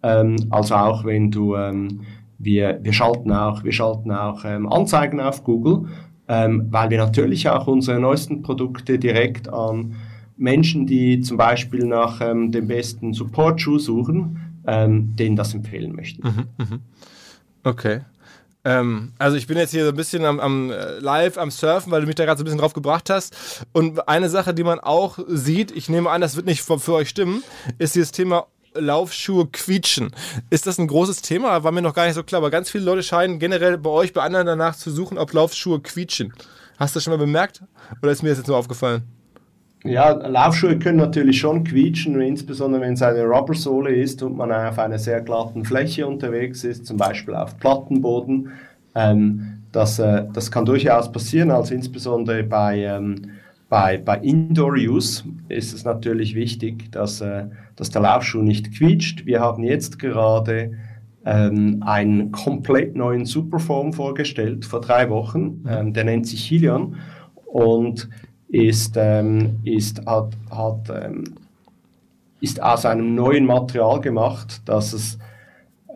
[0.04, 2.02] Ähm, also auch wenn du, ähm,
[2.38, 5.88] wir, wir schalten auch, wir schalten auch ähm, Anzeigen auf Google,
[6.28, 9.96] ähm, weil wir natürlich auch unsere neuesten Produkte direkt an
[10.38, 16.28] Menschen, die zum Beispiel nach dem besten Support-Schuh suchen, ähm, denen das empfehlen möchten.
[16.28, 16.80] Mhm, mhm.
[17.64, 18.02] Okay.
[18.66, 21.92] Ähm, also ich bin jetzt hier so ein bisschen am, am äh, live am Surfen,
[21.92, 23.66] weil du mich da gerade so ein bisschen drauf gebracht hast.
[23.72, 26.94] Und eine Sache, die man auch sieht, ich nehme an, das wird nicht für, für
[26.94, 27.44] euch stimmen,
[27.78, 30.12] ist dieses Thema Laufschuhe quietschen.
[30.50, 31.64] Ist das ein großes Thema?
[31.64, 34.14] War mir noch gar nicht so klar, aber ganz viele Leute scheinen generell bei euch,
[34.14, 36.34] bei anderen danach zu suchen, ob Laufschuhe quietschen.
[36.78, 37.64] Hast du das schon mal bemerkt?
[38.02, 39.04] Oder ist mir das jetzt nur aufgefallen?
[39.86, 44.78] Ja, Laufschuhe können natürlich schon quietschen, insbesondere wenn es eine Rubbersohle ist und man auf
[44.78, 48.50] einer sehr glatten Fläche unterwegs ist, zum Beispiel auf Plattenboden.
[48.94, 53.30] Ähm, das, äh, das kann durchaus passieren, also insbesondere bei, ähm,
[53.70, 57.46] bei, bei Indoor-Use ist es natürlich wichtig, dass, äh,
[57.78, 59.26] dass der Laufschuh nicht quietscht.
[59.26, 60.74] Wir haben jetzt gerade
[61.24, 66.98] ähm, einen komplett neuen Superform vorgestellt vor drei Wochen, ähm, der nennt sich Helion
[67.46, 68.10] und
[68.50, 71.36] ist, ähm, ist, hat, hat, ähm,
[72.42, 75.20] ist aus einem neuen Material gemacht, das es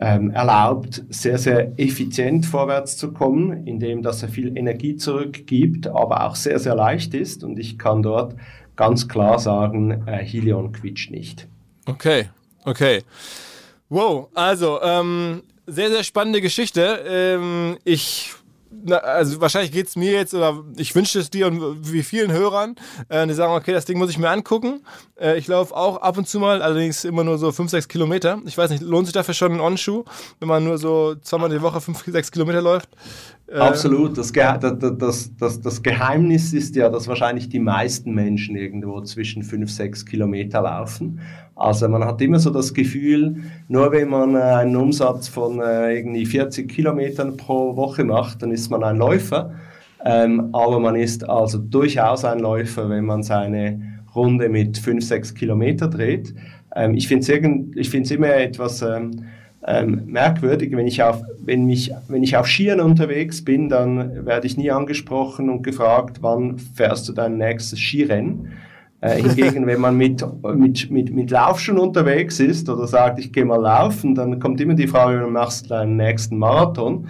[0.00, 6.24] ähm, erlaubt, sehr, sehr effizient vorwärts zu kommen, indem dass er viel Energie zurückgibt, aber
[6.24, 7.44] auch sehr, sehr leicht ist.
[7.44, 8.34] Und ich kann dort
[8.76, 11.46] ganz klar sagen, äh, Helion quietscht nicht.
[11.86, 12.28] Okay,
[12.64, 13.02] okay.
[13.88, 17.04] Wow, also ähm, sehr, sehr spannende Geschichte.
[17.06, 18.32] Ähm, ich
[18.84, 22.32] na, also wahrscheinlich geht es mir jetzt, oder ich wünsche es dir und wie vielen
[22.32, 22.76] Hörern,
[23.08, 24.80] äh, die sagen, okay, das Ding muss ich mir angucken.
[25.20, 28.40] Äh, ich laufe auch ab und zu mal, allerdings immer nur so 5, 6 Kilometer.
[28.46, 30.04] Ich weiß nicht, lohnt sich dafür schon ein On-Schuh,
[30.40, 32.88] wenn man nur so zweimal die Woche 5, 6 Kilometer läuft?
[33.46, 34.16] Äh, Absolut.
[34.16, 39.42] Das, Ge das, das, das, Geheimnis ist ja, dass wahrscheinlich die meisten Menschen irgendwo zwischen
[39.42, 41.20] 5, 6 Kilometer laufen.
[41.56, 43.36] Also man hat immer so das Gefühl,
[43.68, 48.50] nur wenn man äh, einen Umsatz von äh, irgendwie 40 Kilometern pro Woche macht, dann
[48.50, 49.52] ist man ein Läufer.
[50.04, 55.34] Ähm, aber man ist also durchaus ein Läufer, wenn man seine Runde mit 5, 6
[55.34, 56.34] Kilometer dreht.
[56.74, 58.82] Ähm, ich finde es immer etwas...
[58.82, 60.76] Ähm, merkwürdig.
[60.76, 64.70] Wenn ich, auf, wenn, mich, wenn ich auf Skiern unterwegs bin, dann werde ich nie
[64.70, 68.52] angesprochen und gefragt, wann fährst du dein nächstes Skirennen.
[69.04, 70.24] Äh, hingegen, wenn man mit,
[70.56, 74.72] mit, mit, mit Laufschuhen unterwegs ist oder sagt, ich gehe mal laufen, dann kommt immer
[74.72, 77.08] die Frage, machst du deinen nächsten Marathon?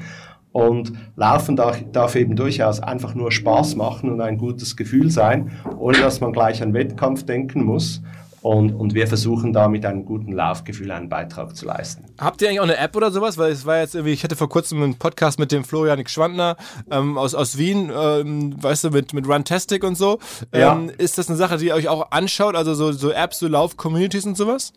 [0.50, 5.52] Und Laufen darf, darf, eben durchaus einfach nur Spaß machen und ein gutes Gefühl sein,
[5.78, 8.02] ohne dass man gleich an Wettkampf denken muss.
[8.44, 12.04] Und, und wir versuchen da mit einem guten Laufgefühl einen Beitrag zu leisten.
[12.18, 13.38] Habt ihr eigentlich auch eine App oder sowas?
[13.38, 16.58] Weil es war jetzt irgendwie, ich hatte vor kurzem einen Podcast mit dem Florian Schwandner
[16.90, 20.18] ähm, aus, aus Wien, ähm, weißt du, mit, mit Runtastic und so.
[20.52, 20.78] Ähm, ja.
[20.98, 22.54] Ist das eine Sache, die ihr euch auch anschaut?
[22.54, 24.74] Also so, so Apps, so Lauf-Communities und sowas?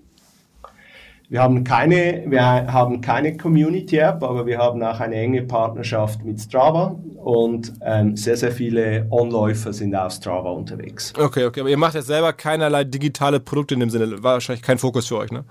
[1.30, 6.40] Wir haben keine, wir haben keine Community-App, aber wir haben auch eine enge Partnerschaft mit
[6.40, 11.12] Strava und ähm, sehr, sehr viele Onläufer sind auf Strava unterwegs.
[11.20, 14.64] Okay, okay, aber ihr macht jetzt selber keinerlei digitale Produkte in dem Sinne, war wahrscheinlich
[14.64, 15.44] kein Fokus für euch, ne?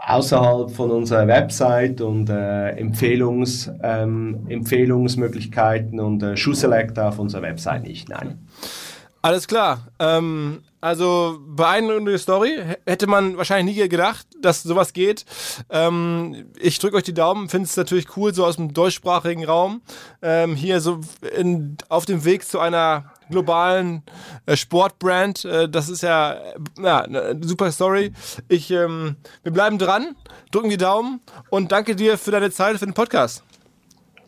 [0.00, 7.84] Außerhalb von unserer Website und äh, Empfehlungs, ähm, Empfehlungsmöglichkeiten und äh, Schuhselect auf unserer Website
[7.84, 8.46] nicht, nein.
[9.22, 9.88] Alles klar.
[9.98, 12.58] Ähm, also beeindruckende Story.
[12.86, 15.24] Hätte man wahrscheinlich nie gedacht, dass sowas geht.
[15.70, 17.48] Ähm, ich drücke euch die Daumen.
[17.48, 19.82] Finde es natürlich cool, so aus dem deutschsprachigen Raum
[20.22, 21.00] ähm, hier so
[21.36, 24.02] in, auf dem Weg zu einer globalen
[24.46, 25.44] äh, Sportbrand.
[25.44, 28.12] Äh, das ist ja, äh, eine super Story.
[28.48, 30.16] Ich, ähm, wir bleiben dran,
[30.50, 31.20] drücken die Daumen
[31.50, 33.42] und danke dir für deine Zeit, für den Podcast.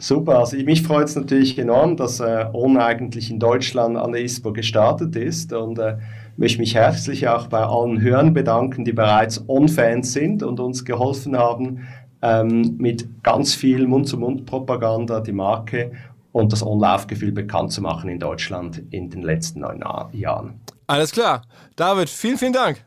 [0.00, 4.22] Super, also mich freut es natürlich enorm, dass äh, ON eigentlich in Deutschland an der
[4.22, 5.98] ISPO gestartet ist und äh,
[6.38, 11.36] möchte mich herzlich auch bei allen Hörern bedanken, die bereits ON-Fans sind und uns geholfen
[11.36, 11.86] haben,
[12.22, 15.92] ähm, mit ganz viel Mund-zu-Mund-Propaganda die Marke
[16.32, 20.60] und das On-Laufgefühl bekannt zu machen in Deutschland in den letzten neun Jahren.
[20.86, 21.42] Alles klar.
[21.76, 22.82] David, vielen, vielen Dank.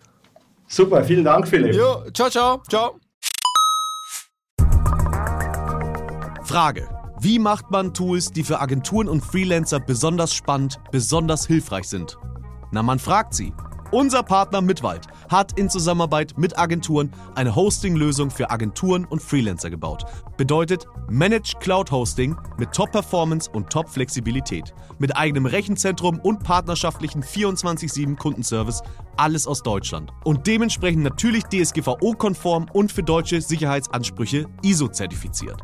[0.68, 1.76] Super, vielen Dank, Philipp.
[1.76, 2.96] Jo, ciao, ciao, ciao.
[6.44, 6.93] Frage.
[7.24, 12.18] Wie macht man Tools, die für Agenturen und Freelancer besonders spannend, besonders hilfreich sind?
[12.74, 13.54] Na, man fragt sie.
[13.92, 20.04] Unser Partner Mitwald hat in Zusammenarbeit mit Agenturen eine Hosting-Lösung für Agenturen und Freelancer gebaut.
[20.36, 24.74] Bedeutet Managed Cloud Hosting mit Top-Performance und Top-Flexibilität.
[25.00, 28.82] Mit eigenem Rechenzentrum und partnerschaftlichen 24-7 Kundenservice.
[29.16, 30.12] Alles aus Deutschland.
[30.26, 35.64] Und dementsprechend natürlich DSGVO-konform und für deutsche Sicherheitsansprüche ISO-zertifiziert.